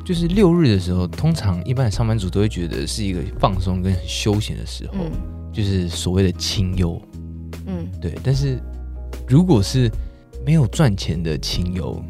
[0.06, 5.12] 就是六日的时候，通常一般的上班族都会觉得是一个放松跟很休闲的时候，嗯
[5.52, 6.98] 就是所谓的清幽，
[7.66, 8.14] 嗯，对。
[8.24, 8.58] 但是
[9.28, 9.90] 如果是
[10.46, 12.00] 没有赚钱的亲友，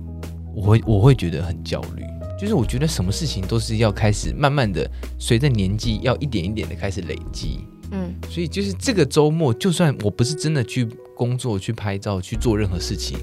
[0.54, 2.04] 我会我会觉得很焦虑。
[2.38, 4.86] 就是我觉得什么事情都是要开始慢慢的，
[5.18, 7.60] 随着年纪要一点一点的开始累积。
[7.92, 10.84] 嗯所以就是这个周末，就算我不是真的去
[11.16, 13.16] 工作、去拍照、去做任何事情，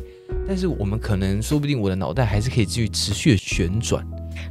[0.48, 4.04] 但是我们可能说不定我的脑袋还是可以继续持续的旋转。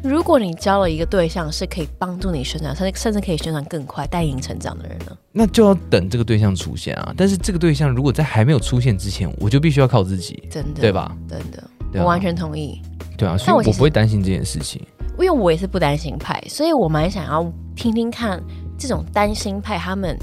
[0.03, 5.17] 如果你交了一个对象是可以帮助你宣传，甚至甚至可以宣传更快、带领成长的人呢？
[5.31, 7.15] 那就要等这个对象出现啊！
[7.17, 10.93] 但是这个对象如果在还没有出现之前，我就必须要靠自己，真的，对？
[10.93, 11.17] 吧？
[11.29, 12.83] 真的，啊我完全同意。
[13.17, 14.83] 对啊，所以我不会担心这件事情。
[15.19, 17.45] 因为我也是不担心派，所以我蛮想要
[17.77, 18.43] 听听看
[18.77, 20.19] 这种担心派他们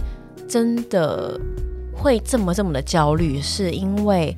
[0.47, 1.39] 真的
[1.93, 4.35] 会这么这么的焦虑，是因为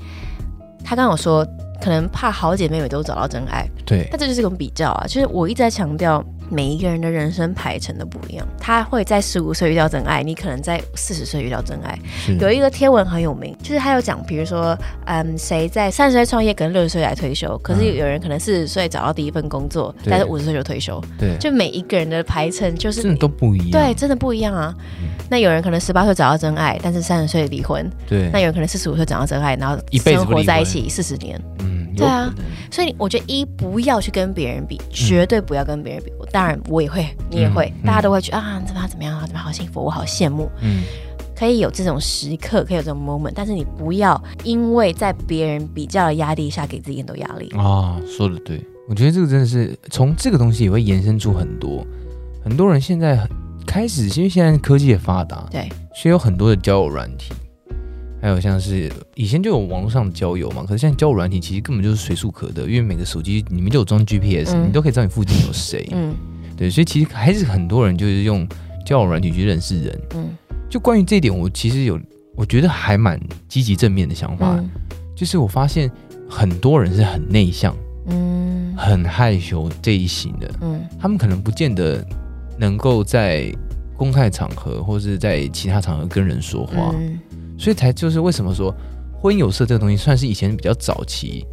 [0.84, 1.44] 他刚刚有说
[1.82, 6.24] 可能怕好姐妹们都找到真爱，对，但这就是一种比较啊，就是我一直在强调。
[6.52, 11.98] 每一个人的人生排程都不一样，他会在十五岁遇到真爱，你可能在四十岁遇到真爱。
[12.40, 21.02] 有一个贴文很有名，就是他有讲，比如说，嗯，谁在三十岁创业，可能六十岁来退休，可是嗯有人可能四十岁找到第一份工作，对但是五十岁就退休。
[21.18, 23.72] 对，就每一个人的排程就是真的都不一样。
[23.72, 24.76] 对，真的不一样啊。
[25.30, 31.42] 那有人可能十八岁找到真爱，但是三十岁离婚；对那有人可能四十五岁找到真爱，然后一辈子生活在一起四十年。
[31.60, 32.34] 嗯，有对啊
[32.72, 36.12] 所以我觉得一不要去跟别人比，绝对不要跟别人比。
[36.32, 37.86] 当然我也会，你也会，嗯。
[37.86, 40.50] 大家都会觉得啊，怎么样怎么样啊，怎么样好幸福，我好羡慕。
[40.62, 40.84] 嗯，
[41.36, 47.50] 可以有这种时刻，可以有这种 moment，但是你不要因为在别人比较的压力下给自己很多压力。
[47.58, 51.86] 啊，说的对，我觉得这个真的是从这个东西也会延伸出很多，
[52.44, 53.30] 很多人现在很
[53.66, 57.34] 开始，因为现在科技也发达，对，所以有很多的交友软体，
[58.22, 64.68] 还有像是以前就有网络上的交友嘛，可是现在交友软体其实根本就是随处可得，因为每个手机里面就有装 GPS，、嗯。
[64.68, 66.14] 你都可以知道你附近有谁，嗯。
[66.56, 68.48] 对，所以其实还是很多人就是用
[68.86, 70.02] 交友软体去认识人。
[70.16, 70.30] 嗯。
[70.70, 72.00] 就关于这一点，我其实有
[72.36, 74.70] 我觉得还蛮积极正面的想法，嗯。
[75.16, 75.92] 就是我发现
[76.30, 78.76] 很多人是很内向、嗯。
[78.78, 80.80] 很害羞这一型的，嗯。
[81.00, 82.06] 他们可能不见得
[82.60, 83.52] 能够在
[83.98, 87.20] 公开场合或是在其他场合跟人说话，嗯
[87.62, 88.74] 所以才就是为什么说
[89.22, 91.46] 婚友社这个东西算是以前比较早期，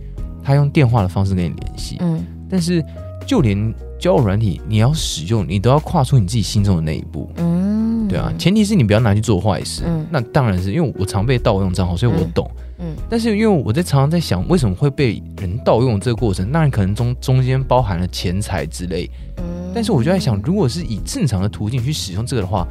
[0.43, 2.83] 他用电话的方式跟你联系，嗯但是
[3.27, 7.31] 就连交友软体你要使用，你都要跨出你自己心中的那一步。
[7.37, 9.83] 嗯，对啊，前提是你不要拿去做坏事。
[9.85, 12.51] 嗯那当然是因为我常被盗用账号，所以我嗯懂。
[12.79, 16.51] 嗯但是因为我在常常在想，为什么会被人盗用这个过程？
[16.51, 19.11] 当然可能中中间包含了钱财之类。
[19.37, 19.45] 嗯
[19.75, 22.67] 但是我就在想，如果是以正常的途径去使用这个的话，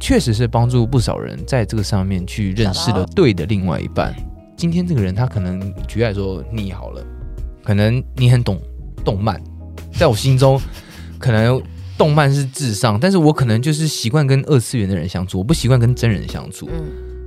[0.00, 4.14] 确实是帮助不少人在这个上面去认识了对的另外一半。
[4.56, 7.04] 今天这个人他可能举例来说你好了，
[7.62, 8.60] 可能你很懂
[9.04, 9.40] 动漫，
[9.94, 10.60] 在我心中
[11.18, 11.60] 可能
[11.96, 16.68] 动漫是至上，但是我可能就是习惯跟二次元的人相处，我不习惯跟真人相处。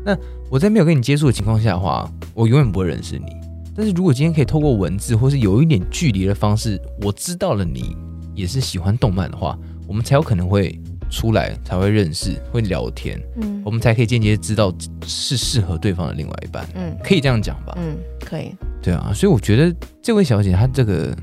[0.06, 0.18] 嗯
[0.50, 3.26] 我在没有跟你接触的情况下的话，我永远不会认识你。
[3.74, 7.96] 但是如果今天可以透过文字或是有一点距离的方式，我知道了你
[8.36, 9.58] 也是喜欢动漫的话，
[9.88, 10.78] 我们才有可能会
[11.12, 13.62] 出来，才会认识，会聊天，嗯。
[13.64, 14.74] 我们才可以间接知道
[15.06, 16.98] 是适合对方的另外一半，嗯。
[17.04, 17.78] 可以这样讲吧？
[17.78, 18.56] 嗯，可以。
[18.82, 21.16] 对啊，所以我觉得这位小姐她这个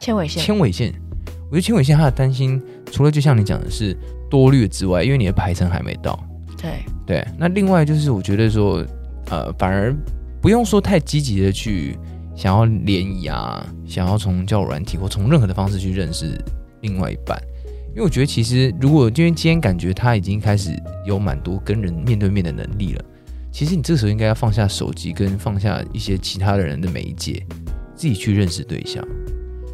[0.00, 0.92] 纤维线，纤维线，
[1.48, 3.96] 我觉得纤维线她的担心，除了就像你讲的是
[4.28, 6.18] 多虑之外，因为你的排程还没到，
[6.60, 6.72] 对，
[7.06, 8.84] 对，那另外就是我觉得说，
[9.30, 9.94] 呃，反而
[10.42, 11.96] 不用说太积极的去
[12.34, 16.36] 想要联谊啊，想要从交友软体或从任何的方式去认识
[16.80, 17.40] 另外一半，
[17.96, 20.70] 因为我觉得其实如果因为今天感觉他已经开始
[21.06, 23.02] 有蛮多跟人面对面的能力了，
[23.50, 27.42] 其实你这时候应该要放下手机，跟放下一些其他的人的媒介，
[27.94, 29.02] 自己去认识对象，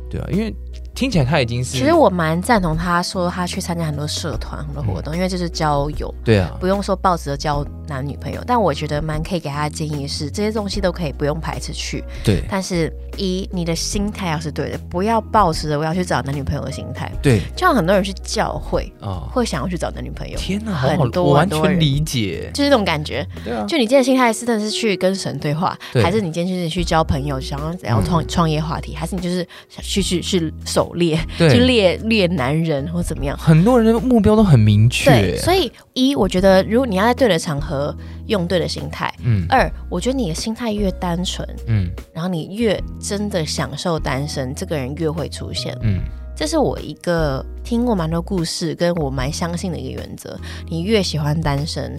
[0.09, 0.55] 对啊，因为
[0.95, 8.43] 听起来他已经是，其实我蛮赞同他说他去参加很多社团、很多活动，因为这是交友，对啊，不用说抱着交男女朋友。
[8.47, 12.43] 但我觉得蛮可以给他的建议是，这些东西都可以不用排斥去，对。
[12.49, 17.11] 但是一你的心态要是对的，不要抱持着我要去找男女朋友的心态。
[17.23, 17.41] 对。
[17.57, 23.27] 就像很多人去教会啊，会想要去找男女朋友，天哪，好好很，多我完全理解，就是这种感觉。
[23.43, 26.03] 对啊，就你今天的心态是真的是去跟神对话，对。
[26.03, 31.59] 还是你今天就是去交朋友，想要怎样创创业话题，还是你就是想去去去狩猎，去对。
[31.67, 33.37] 猎猎男人或怎么样？
[33.39, 37.95] 很多人的目标都很明确，对，所以一，我觉得如果你要在对的场合
[38.27, 45.77] 用对的心态；嗯二，我觉得你的心态越单纯，嗯然后你越真的享受单身，这个人越会出现。
[45.83, 46.01] 嗯，
[46.37, 50.39] 这是我一个听过蛮多故事，跟我蛮相信的一个原则。
[50.69, 51.97] 你越喜欢单身，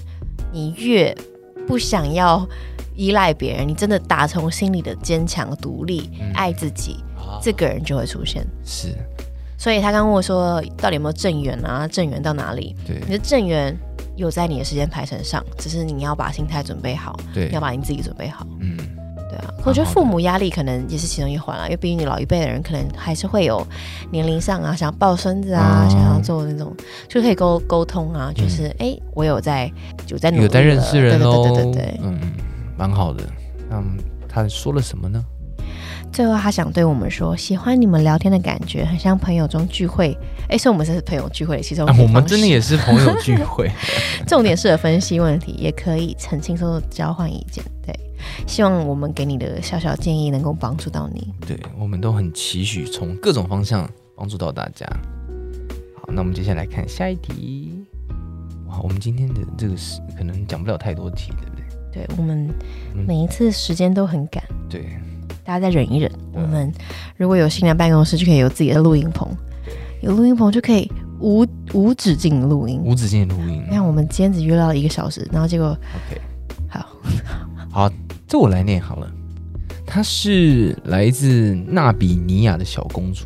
[0.51, 1.15] 你越
[1.65, 2.45] 不想要
[2.95, 6.97] 依赖别人，你真的打从心里的坚强、独立、嗯爱自己，
[7.29, 8.45] 啊这个人就会出现。
[8.63, 8.89] 是
[9.57, 11.87] 所以他刚问我说，到底有没有正缘啊？
[11.87, 12.75] 正缘到哪里？
[12.85, 13.73] 对你的正缘
[14.17, 18.45] 有在你的时间排程上，只是你要把心态准备好，对要把你自己准备好。
[18.59, 18.75] 嗯
[19.29, 23.65] 对啊，我觉得父母压力可能也是其中一环啊，因为毕竟你老一辈的人可能还是会有
[24.11, 26.75] 年龄上啊，想要抱孙子啊，哦想要做那种，
[27.07, 29.71] 就可以沟沟通啊，就是哎、诶我有在
[30.09, 31.99] 有在努力有在认识人对对对对对。
[32.03, 32.19] 嗯，
[32.77, 33.23] 蛮好的。
[33.71, 35.23] 嗯，他说了什么呢？
[36.13, 40.15] 最后他想对我们说，喜欢你们聊天的感觉，很像朋友中聚会。
[40.47, 43.69] 哎，所以我们这是朋友聚会的其中啊我们真的也是朋友聚会，
[44.27, 47.63] 重点是分析问题，也可以很轻松的交换意见。
[47.83, 47.93] 对，
[48.45, 51.33] 希望我们给你的小小建议能够帮助到你。
[51.47, 54.85] 对我们都很期许从各种方向帮助到大家。
[55.95, 57.73] 好，那我们接下来看下一题。
[58.67, 61.63] 哇，我们今天的这个是可能讲不了太多题，对不对？
[62.05, 62.47] 对我们
[62.95, 64.43] 嗯每一次时间都很赶。
[64.69, 64.85] 对，
[65.43, 66.11] 大家再忍一忍。
[66.33, 66.71] 我们
[67.17, 69.27] 如果有新的办公室，就可以有自己的录音棚，
[70.01, 72.81] 有录音棚就可以无无止境的录音。
[72.83, 73.71] 无止境的录音你。
[73.71, 76.21] 看，我们今天只约到一个小时，然后结果 OK，
[76.69, 76.87] 好，
[77.69, 77.91] 好，
[78.27, 79.11] 这我来念好了。
[79.85, 83.25] 她是来自纳比尼亚的小公主。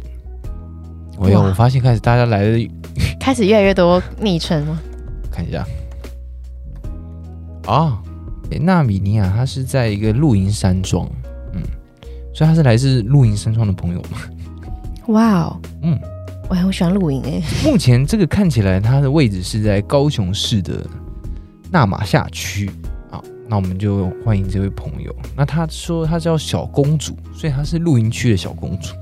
[1.17, 2.69] 我有，我发现开始大家来的
[3.19, 4.77] 开始越来越多昵称了。
[5.32, 5.65] 看一下。
[7.65, 8.01] 啊，
[8.51, 11.26] 诶纳米尼亚，她是在一个露营山庄，嗯，
[12.38, 14.19] 所以他是来自露营山庄的朋友吗。
[15.08, 16.00] 哇哦，嗯，
[16.47, 17.41] 我很喜欢露营哎。
[17.65, 20.86] 目前这个看起来它的位置是在高雄市的
[21.71, 22.69] 纳马夏区
[23.10, 23.19] 啊。
[23.50, 25.12] 那我们就欢迎这位朋友。
[25.36, 28.93] 那他说他叫小公主，所以她是露营区的小公主。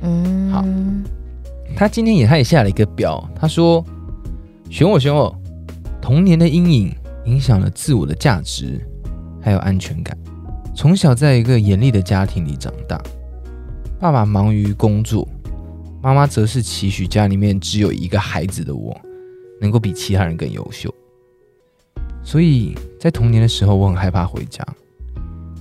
[0.00, 0.64] 嗯，好
[1.76, 3.84] 他今天也他也下了一个表，他说
[4.68, 5.32] ：“选我选我，
[6.02, 6.92] 童年的阴影
[7.26, 8.84] 影响了自我的价值，
[9.40, 10.18] 还有安全感。
[10.78, 13.02] 从小在一个严厉的家庭里长大，
[13.98, 15.28] 爸爸忙于工作，
[16.00, 18.96] 妈妈则是期许家里面只有一个孩子的我，
[19.60, 20.94] 能够比其他人更优秀。
[22.22, 24.64] 所以在童年的时候，我很害怕回家。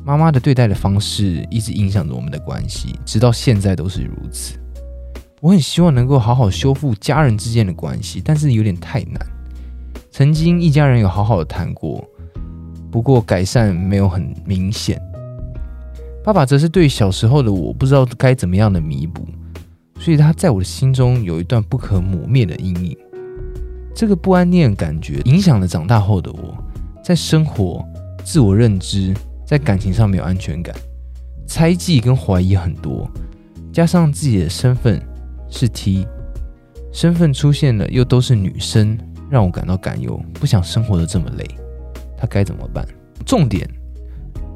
[0.05, 4.59] 妈妈的对待的方式一直影响着我们的关系，直到现在都是如此。
[5.41, 9.19] 我很希望能够好好修复家人之间的关系，但是有点太难。
[10.11, 12.07] 曾经一家人有好好的谈过，
[12.91, 15.01] 不过改善没有很明显。
[16.27, 19.25] 爸爸则是对小时候的我不知道该怎么样的弥补，
[19.97, 22.97] 所以他在我的心中有一段不可磨灭的阴影。
[23.95, 26.53] 这个不安念感觉影响了长大后的我，
[27.01, 27.81] 在生活、
[28.25, 29.13] 自我认知、
[29.45, 30.75] 在感情上没有安全感，
[31.47, 33.09] 猜忌跟怀疑很多，
[33.71, 35.01] 加上自己的身份
[35.49, 36.05] 是 T，
[36.91, 38.97] 身份出现了又都是女生，
[39.29, 41.45] 让我感到担忧，不想生活的这么累，
[42.17, 42.85] 他该怎么办？
[43.25, 43.65] 重点，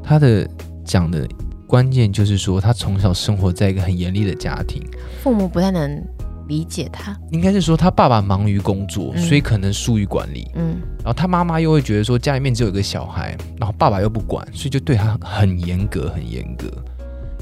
[0.04, 0.46] 他的
[0.84, 1.26] 讲的
[1.72, 4.84] 关键就是说，他从小生活在一个很严厉的家庭，
[5.24, 6.04] 父母不太能
[6.50, 7.18] 理解他。
[7.32, 16.70] 应该是说他爸爸忙于工作，嗯所以可能疏于管理，嗯然后他妈妈又会觉得说家里面只有一个小孩，然后爸爸又不管，所以就对他很严格，很严格。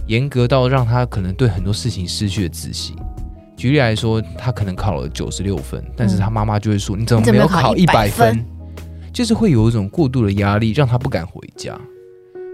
[0.05, 2.95] 严格到让他可能对很多事情失去了自信。
[3.57, 8.45] 举例来说，他可能考了九十六分，但是他妈妈就会说：“你怎么没有考一百分？”
[9.11, 11.75] 就是会有一种过度的压力，让他不敢回家，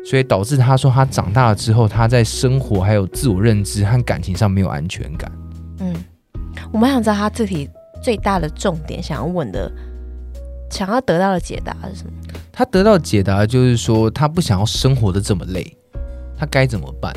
[0.06, 5.32] 所以导致他说他长大了之后，他在生活还有自我认知和感情上没有安全感。
[5.80, 5.96] 嗯，
[6.72, 7.68] 我蛮想知道他这题
[8.04, 9.72] 最大的重点，想要问的，
[10.70, 12.12] 想要得到的解答是什么？
[12.52, 15.76] 他得到解答就是说，他不想要生活的这么累，
[16.38, 17.12] 他该怎么办？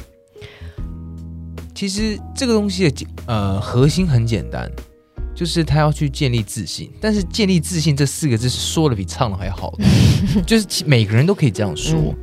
[1.74, 4.68] 其实这个东西的呃核心很简单，
[5.34, 6.90] 就是他要去建立自信。
[7.00, 9.72] 但是建立自信这四个字是说的比唱的还好，
[10.46, 12.14] 就是每个人都可以这样说。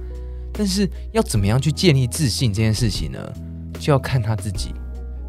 [0.57, 3.19] 但是要怎么样去建立自信这件事情呢？
[3.79, 4.73] 就要看他自己。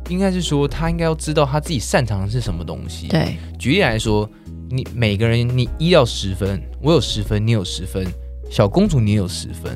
[0.08, 3.08] 应该是说他应该要知道他自己擅长的是什么东西。
[3.08, 4.28] 对，举例来说，
[4.70, 8.06] 你每个人你一到十分，我有十分，你有十分，
[8.50, 9.72] 小公主你也有十分。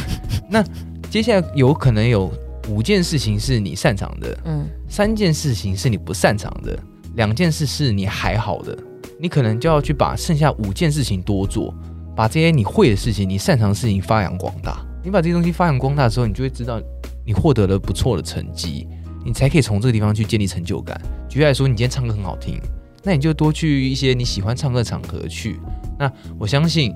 [0.48, 0.64] 那
[1.10, 2.32] 接下来有可能有。
[2.70, 6.74] 五件事情是你擅长的，嗯，三件事情是你不擅长的，
[7.14, 8.74] 两件事是你还好的，
[9.20, 11.74] 你可能就要去把剩下五件事情多做，
[12.16, 14.82] 把这些你会的事情、你擅长的事情发扬光大。
[15.04, 16.80] 你把这些东西发扬光大之后，你就会知道
[17.26, 18.88] 你获得了不错的成绩，
[19.24, 21.00] 你才可以从这个地方去建立成就感。
[21.28, 22.58] 举例来说，你今天唱歌很好听，
[23.02, 25.60] 那你就多去一些你喜欢唱歌的场合去。
[25.98, 26.92] 那我相信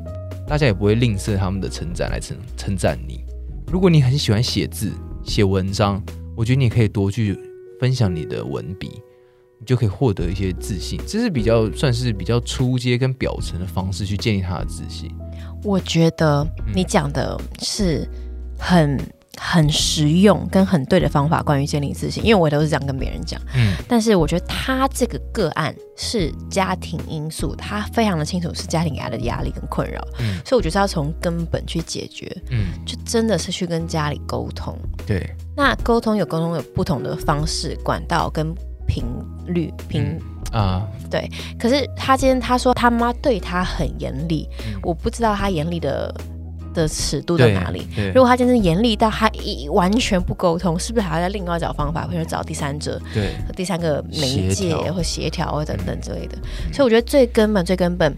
[0.49, 3.23] 大家也不会吝啬他们的称赞来称称赞你。
[3.71, 4.91] 如果你很喜欢写字。
[5.25, 6.03] 写文章，
[6.35, 7.39] 我觉得你可以多去
[7.79, 8.93] 分享你的文笔，
[9.59, 11.01] 你就可以获得一些自信。
[11.07, 15.11] 这是比较算是比较初阶跟表层的方式去建立他的自信。
[15.65, 18.09] 我觉得你讲的是
[18.59, 18.99] 很。
[19.41, 23.41] 很实用跟很对的方法，关于建立自信，因为我都是这样跟别人讲。
[23.55, 34.77] 嗯，但是我觉得他这个个案是家庭因素，他非常的清楚是家庭给他的压力跟困扰，嗯，所以我觉得要从根本去解决，嗯，就真的是去跟家里沟通。
[35.07, 35.25] 对，
[35.57, 38.53] 那沟通有沟通有不同的方式、管道跟
[38.89, 39.05] 频
[39.47, 40.19] 率频
[40.51, 41.31] 啊，对。
[41.57, 44.49] 可是他今天他说他妈对他很严厉，
[44.83, 46.13] 我不知道他严厉的。
[46.75, 47.89] 的尺度在哪里？
[48.15, 53.01] 如果他真正严厉到他一完全不沟通，是不是还要再另外找方法，或者找第三者？
[53.13, 56.37] 对，第三个媒介或协调或等等之类的。
[56.73, 58.15] 所以我觉得最根本、最根本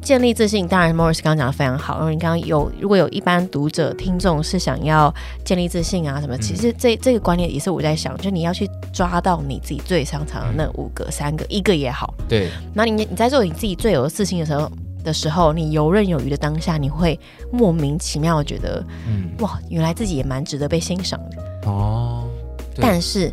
[0.00, 2.00] 建立自信，当然 Morris 刚刚讲的非常好。
[2.00, 5.12] 因为你刚刚有如果有一般读者听众是想要
[5.44, 12.14] 建立自信啊什么，其实这这个观念也是我在想，就你要去抓到你自己最擅长的那五个、三个，一个也好。
[12.28, 14.70] 对，那你你在做你自己最有自信的时候。
[15.04, 17.18] 的时候，你游刃有余的当下，你会
[17.52, 22.28] 莫名其妙的觉得，嗯，哇，原来自己也蛮值得被欣赏的哦。
[22.76, 23.32] 但是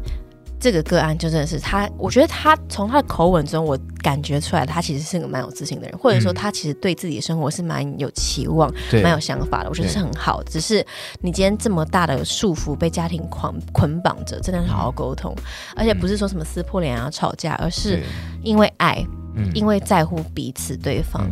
[0.65, 8.67] 这个个案就真的是他，我觉得他从他的口吻中，我感觉出来他其实是个蛮有自信的人，或者说他其实对自己的生活是蛮有期望、
[9.03, 9.69] 蛮有想法的。
[9.69, 10.41] 我觉得是很好。
[10.45, 10.83] 只是
[11.21, 15.35] 你今天这么大的束缚，被家庭捆捆绑着，真的是好好沟通，
[15.75, 18.01] 而且不是说什么撕破脸啊、吵架，而是
[18.41, 19.05] 因为爱，
[19.53, 21.29] 因为在乎彼此对方。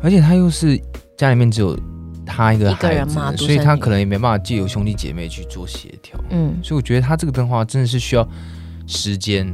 [0.00, 0.80] 而且他又是
[1.18, 1.76] 家里面只有
[2.24, 6.18] 他一个孩子，所以他可能也没办法借由兄弟姐妹去做协调。
[6.30, 8.26] 嗯，所以我觉得他这个电话真的是需要
[8.86, 9.52] 时间，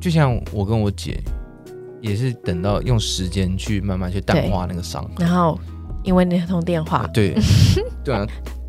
[0.00, 1.22] 就像我跟我姐
[2.00, 5.08] 也是等到用时间去慢慢去淡化那个伤。
[5.18, 5.58] 然后
[6.02, 7.34] 因为那通电话，对。
[8.04, 8.26] 对啊，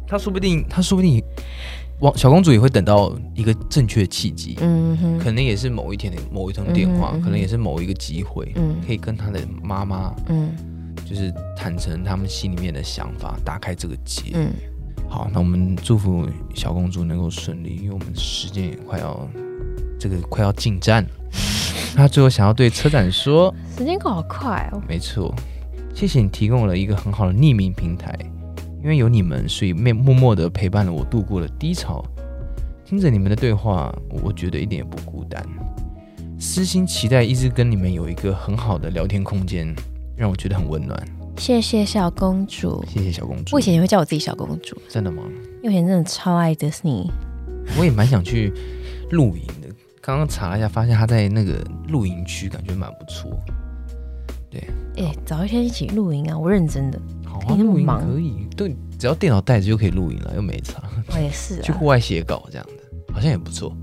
[0.07, 1.21] 他说不定他说不定
[1.99, 10.51] 王小公主也会等到一个正确的契机，嗯哼，可能也是某一天的某一通电话，可能也是某一个机会，嗯，可以跟他的妈妈，嗯。
[11.05, 14.31] 就是坦诚他们心里面的想法，打开这个结。
[14.33, 14.51] 嗯，
[15.07, 19.29] 好，那我们祝福小公主能够顺利，因为我们时间也快要
[19.99, 21.09] 这个快要进站了。
[21.95, 24.81] 他最后想要对车展说：时间过好快哦。
[24.87, 25.33] 没错，
[25.93, 28.13] 谢谢你提供了一个很好的匿名平台，
[28.83, 32.03] 因为有你们，所以默默默的陪伴了我度过了低潮。
[32.83, 35.41] 听着你们的对话，我觉得一点也不孤单。
[36.37, 39.73] 私心期待一直跟你们有一个很好的聊天空间。
[40.15, 40.97] 让我觉得很温暖。
[41.37, 43.55] 谢谢小公主，谢谢小公主。
[43.55, 45.23] 我以前也会叫我自己小公主，真的吗？
[45.61, 47.11] 因为以前真的超爱迪士尼。
[47.77, 48.53] 我也蛮想去
[49.11, 49.67] 露营的，
[50.01, 53.31] 刚刚查了一下，发现他在那个露营区，感觉蛮不错。
[54.49, 54.63] 对，
[54.97, 56.37] 哎，早一天一起露营啊！
[56.37, 57.01] 我认真的。
[57.25, 60.81] 好啊，露营可以，对，只要电脑带着就可以露营了，又没差。
[61.11, 63.75] 我也是，去户外写稿这样的，好像也不错。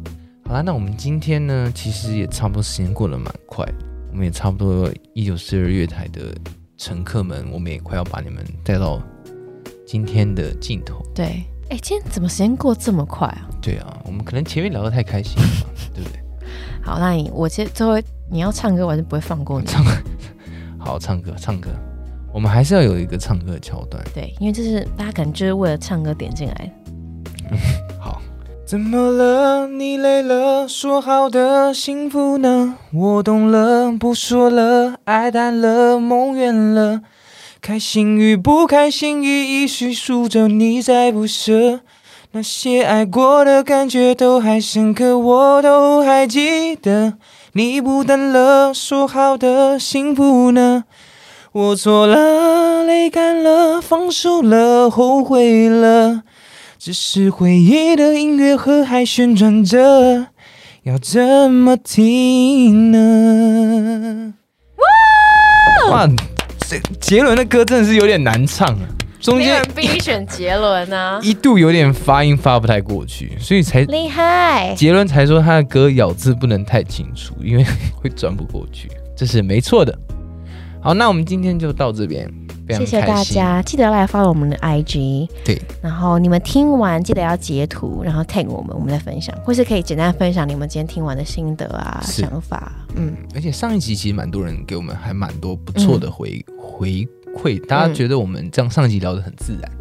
[0.44, 3.66] 好啦，那我们今天呢，其实也差不多，时间过得蛮快，
[4.12, 6.32] 我们也差不多一九四二月台的。
[6.78, 9.00] 乘客们，我们也快要把你们带到
[9.86, 11.00] 今天的尽头。
[11.14, 13.48] 对，哎，今天怎么时间过这么快啊？
[13.60, 16.18] 对啊，我们可能前面聊得太开心了， 对不对？
[16.82, 17.92] 好，那你我其实最后
[18.28, 19.66] 你要唱歌，我还是不会放过你。
[19.70, 19.84] 唱，
[20.76, 21.70] 好，唱歌，唱歌，
[22.34, 24.02] 我们还是要有一个唱歌的桥段。
[24.12, 27.56] 对，因为这是大家可能就是为了唱歌点进来的。
[28.72, 29.66] 怎么了？
[29.68, 30.66] 你累了？
[30.66, 32.76] 说好的幸福呢？
[32.90, 37.02] 我懂了，不说了，爱淡了，梦远了，
[37.60, 41.80] 开心与不开心一一叙述着，你在不舍。
[42.30, 47.18] 那些爱过的感觉都还深刻，我都还记得。
[47.52, 50.84] 你不等了，说好的幸福呢？
[51.52, 56.22] 我错了，泪干了，放手了，后悔了。
[56.84, 60.26] 只是回忆的音乐盒还旋转着，
[60.82, 64.34] 要怎么停呢？
[65.92, 66.08] 哇！
[66.68, 68.82] 这杰伦的歌真的是有点难唱啊，
[69.20, 74.74] 中没有间人逼你选杰伦啊， 一度有点发音发不太过去，所以才厉害！
[74.74, 77.64] 杰伦才说他的歌咬字不能太清楚，因为
[77.94, 79.96] 会转不过去，这是没错的。
[80.80, 82.28] 好，那我们今天就到这边，
[82.78, 83.00] 谢谢。
[83.02, 92.72] 大家，记得来 follow 我们的 IG，对，然后你们听完记得要截图，然后 tag 我们，我们再分享，或是可以简单分享你们今天听完的心得啊、想法。
[92.94, 97.06] 嗯，而且上一集其实蛮多人给我们还蛮多不错的回、回
[97.36, 99.72] 馈，大嗯家觉得我们这样上一集聊得很自然，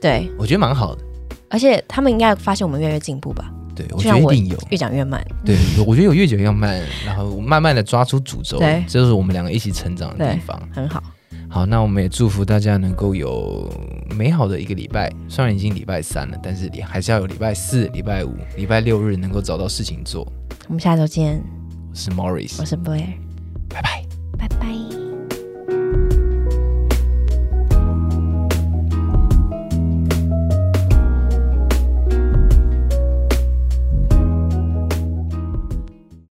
[0.00, 1.02] 对，我觉得蛮好的。
[1.48, 4.56] 而且他们应该发现我们越来越进步吧，对，我觉得一定有。
[4.70, 5.22] 越讲越慢。
[5.44, 5.54] 对，
[5.86, 10.58] 我觉得有越讲越慢，然后慢慢的抓出主轴，对这就是我们两个一起成长的地方。
[10.72, 11.02] 很好，
[11.52, 13.70] 好，那我们也祝福大家能够有
[14.16, 15.12] 美好的一个礼拜。
[15.28, 20.26] 虽然已经礼拜三了，但是你还是要有礼拜四、礼拜五、礼拜六日能够找到事情做。
[20.66, 21.44] 我们下周见。
[21.90, 23.04] 我是 Morris，我是 Blair。
[23.68, 24.02] 拜拜。